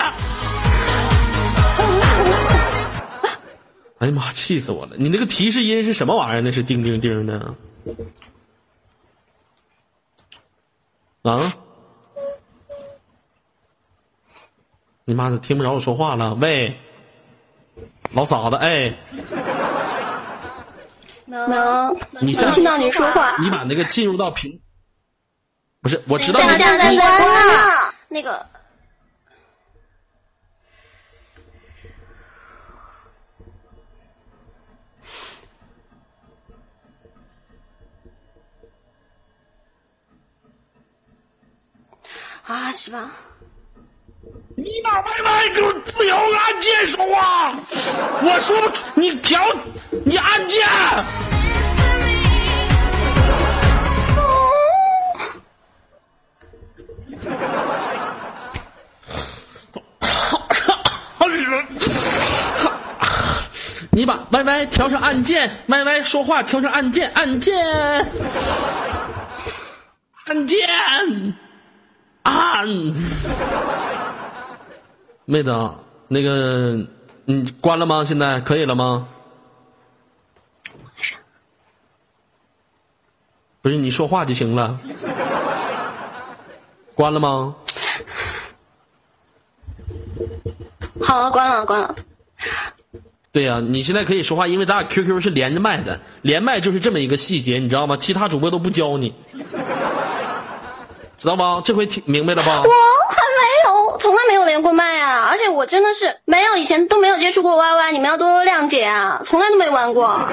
[3.98, 4.32] 哎呀妈！
[4.32, 4.92] 气死我了！
[4.96, 6.40] 你那个提示音是什么玩意儿？
[6.40, 7.54] 那是叮叮叮的
[11.22, 11.40] 啊！
[15.04, 16.34] 你妈的，听不着我说话了？
[16.34, 16.78] 喂，
[18.12, 18.92] 老嫂子，哎，
[21.26, 23.36] 能，你能听到你说话。
[23.38, 24.60] 你把那个进入到频，
[25.80, 26.40] 不是，我知道。
[26.40, 28.44] 现在在关呢，那个。
[42.46, 43.08] 啊，是吧？
[44.62, 47.54] 你把 YY 给我自由按键说话，
[48.22, 49.40] 我说不出，你调，
[50.04, 50.60] 你按键。
[63.92, 67.56] 你把 YY 调成按键，YY 说话调成按键，按键，
[70.26, 70.58] 按键。
[72.22, 72.60] 啊，
[75.30, 75.70] 妹子，
[76.08, 76.76] 那个
[77.24, 78.04] 你关了吗？
[78.04, 79.06] 现在可以了吗？
[83.62, 84.76] 不是你说话就行了，
[86.96, 87.54] 关了吗？
[91.00, 91.94] 好，关了，关了。
[93.30, 97.96] 对呀，你现在可以说话，因为咱俩 QQ 是连着麦的，连麦就是这么一个细节，你知道吗？
[97.96, 99.14] 其他主播都不教你。
[101.18, 101.62] 知道吗？
[101.64, 102.64] 这回听明白了吧？
[104.00, 105.28] 从来没有连过麦啊！
[105.30, 109.20] 而且我真的是没有，以前都没有接触过 YY，你们要多多谅解啊！
[109.22, 110.08] 从来都没玩过。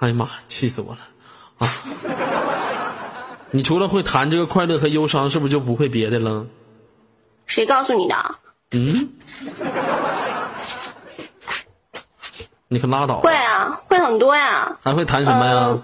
[0.00, 0.98] 哎呀妈，气死我了！
[1.58, 1.68] 啊！
[3.52, 6.44] 你除了会弹这个快乐和忧伤，是不是就不会别的了？
[7.46, 8.16] 谁告诉你的？
[8.72, 9.10] 嗯？
[12.68, 13.20] 你可拉倒！
[13.20, 14.78] 会啊，会很多呀。
[14.82, 15.78] 还会弹什么呀？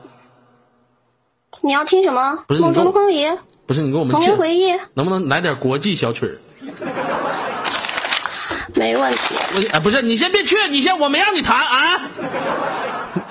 [1.61, 2.45] 你要听什么？
[2.49, 3.31] 梦中风雨。
[3.69, 4.73] 不是你给我们童年回忆。
[4.95, 6.39] 能不能来点国际小曲儿？
[8.75, 9.35] 没问题。
[9.71, 12.01] 哎，不是，你先别去，你先，我没让你弹啊。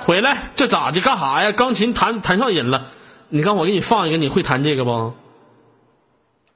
[0.06, 1.02] 回来，这咋的？
[1.02, 1.52] 干啥呀？
[1.52, 2.86] 钢琴弹弹上瘾了。
[3.30, 5.14] 你看，我给你放一个，你会弹这个不？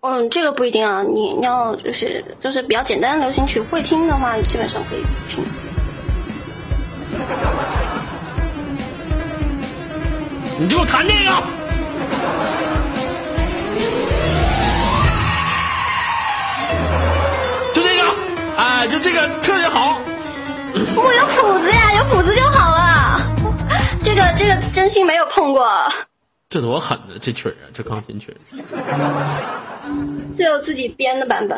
[0.02, 1.02] 嗯，这个不一定啊。
[1.02, 5.44] 你你要就是就是比较简单的流行曲，会听的话，基本上可以听。
[10.60, 11.32] 你就给我弹这个，
[18.64, 20.00] 哎，就这个特别好。
[20.96, 23.20] 我有谱子呀，有谱子就好了。
[24.04, 25.68] 这个这个真心没有碰过。
[26.48, 28.38] 这多狠呢，这曲儿啊，这钢琴曲。
[30.38, 31.58] 只有自己编的版本。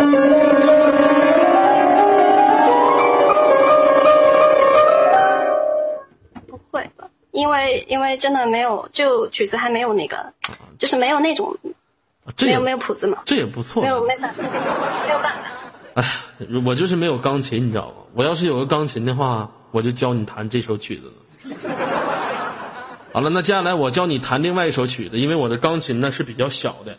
[6.48, 7.10] 不会吧？
[7.32, 10.32] 因为因为真的没有，就曲子还没有那个，
[10.80, 11.58] 就是没有那种，
[12.40, 15.40] 没有没有谱子嘛，这也不错，没有没办法，没有办法。
[15.94, 16.04] 哎，
[16.66, 17.96] 我就是没有钢琴，你知道吗？
[18.14, 21.14] 我要是有个钢琴的话，我就教你弹这首曲子了。
[23.14, 26.98] 好了，那接下来我教你弹另外一首曲子，因为我的钢琴呢是比较小的，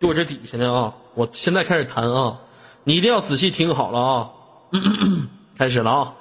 [0.00, 0.94] 就我这底下呢啊。
[1.14, 2.38] 我现在开始弹啊，
[2.82, 4.30] 你一定要仔细听好了啊。
[5.56, 6.14] 开始了啊，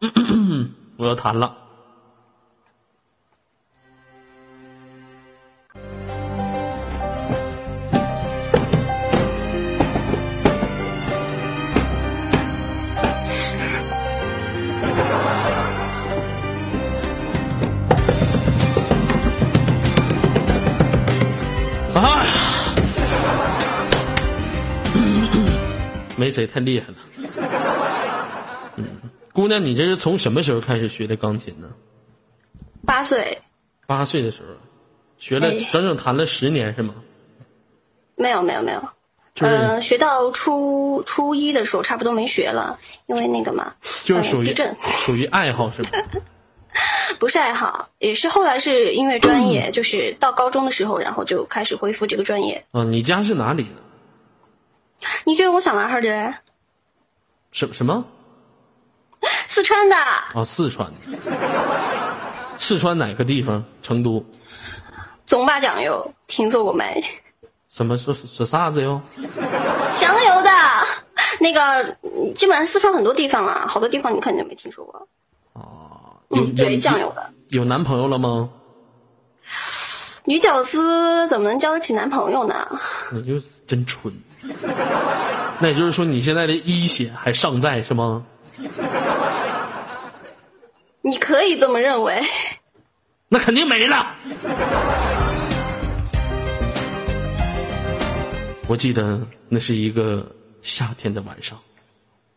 [0.96, 1.56] 我要弹了。
[26.30, 26.94] 谁太厉害了。
[28.76, 28.86] 嗯，
[29.32, 31.68] 姑娘，你这是从什么时候开始学的钢琴呢？
[32.86, 33.38] 八岁。
[33.86, 34.54] 八岁的时候，
[35.18, 36.94] 学了整整弹了十年是吗？
[38.14, 38.82] 没有没有没有，
[39.40, 43.74] 嗯，学到初初一的时候差不多没学了，因为那个嘛，
[44.04, 44.54] 就是属于
[44.98, 45.88] 属于爱好是吗？
[47.18, 52.64] 不是爱好，也是后来是音乐专业， 就是到高中的时候，然后就开始恢复这个专业。
[52.70, 53.89] 啊，你家是哪里的？
[55.24, 56.34] 你觉得我小男孩的？
[57.52, 58.04] 什什么？
[59.46, 59.96] 四川的。
[60.34, 60.90] 哦，四川。
[62.56, 63.64] 四川哪个地方？
[63.82, 64.24] 成都。
[65.26, 67.02] 总把酱油听说过没？
[67.68, 69.00] 什么说说啥子哟？
[69.94, 70.50] 酱油的，
[71.38, 71.96] 那个
[72.34, 75.08] 基本上四川很多地方啊，好多地方你肯定没听说过。
[75.52, 78.50] 哦有对酱油的，有男朋友了吗？
[80.24, 82.68] 女屌丝怎么能交得起男朋友呢？
[83.12, 84.12] 你就真蠢。
[85.60, 88.24] 那也就是说，你现在的一血还尚在是吗？
[91.02, 92.22] 你可以这么认为。
[93.28, 94.14] 那肯定没了。
[98.66, 100.26] 我记得那是一个
[100.62, 101.58] 夏天的晚上，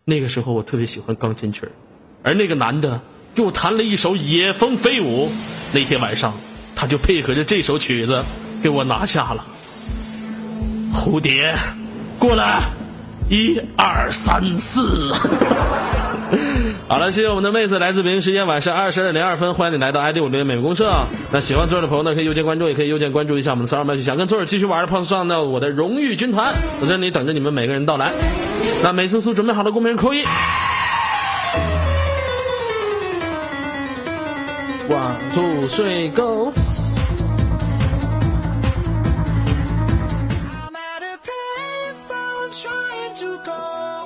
[0.06, 1.68] 那个时候我特别喜欢钢琴曲
[2.24, 3.00] 而那个男的。
[3.36, 5.28] 给我弹了一首《野蜂飞舞》，
[5.74, 6.32] 那天晚上，
[6.76, 8.24] 他就配合着这首曲子
[8.62, 9.44] 给我拿下了。
[10.94, 11.56] 蝴蝶，
[12.20, 12.62] 过来，
[13.30, 15.12] 一二三四。
[16.88, 20.92] 好了，谢谢我们的妹子，来自北京时间晚上二十二点零二分，欢迎你来到 ID 五零美公社。
[21.32, 24.02] 那喜欢作者的朋友呢，可以右键关注，也可以右键关注一下我们的三二麦去。
[24.02, 28.12] 想跟作者继续玩的朋友，上到我的荣誉军团，我在这里等着你们每个人到来。
[28.82, 30.24] 那美苏苏准备好了，公屏扣一。
[34.90, 36.52] One, two, three go。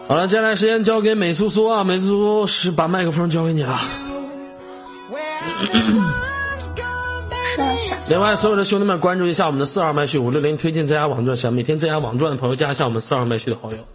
[0.07, 3.77] 好了，接下来时间交给美苏苏啊，美苏苏是把麦克风交给你了。
[8.09, 13.79] 另外，所有的兄弟们关注一下我们的四号麦序五六零，推荐在家网赚，想每天在家网赚的朋友加一下我们四号麦序的好友。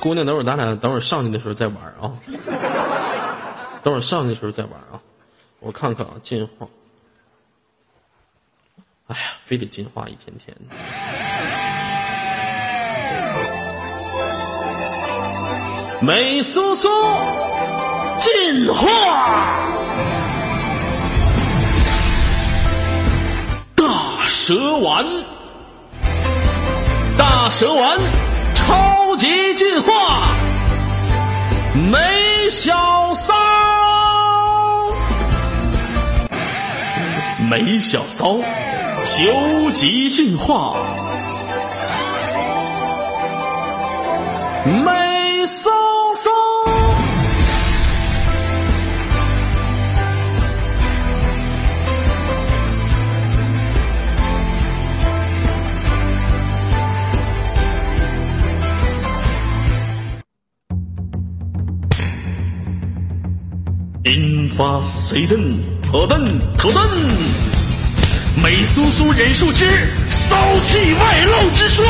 [0.00, 2.10] 姑娘，等会儿咱俩等会儿上去的时候再玩啊！
[3.84, 4.98] 等会儿上去的时候再玩啊！
[5.60, 6.66] 我看看啊，进化。
[9.06, 10.74] 哎呀，非得进化一天天的。
[16.06, 16.86] 美苏苏
[18.18, 18.86] 进化，
[23.74, 23.86] 大
[24.28, 25.06] 蛇丸，
[27.16, 27.98] 大蛇丸。
[28.54, 29.92] 超级进化，
[31.90, 33.32] 美小骚，
[37.48, 38.36] 美小骚，
[39.06, 40.74] 究极进化，
[44.84, 45.73] 美骚。
[64.04, 65.40] 引发谁盾？
[65.90, 66.22] 可盾，
[66.58, 66.86] 可盾！
[68.42, 69.64] 美苏苏忍术之
[70.10, 70.36] 骚
[70.66, 71.84] 气外露之说。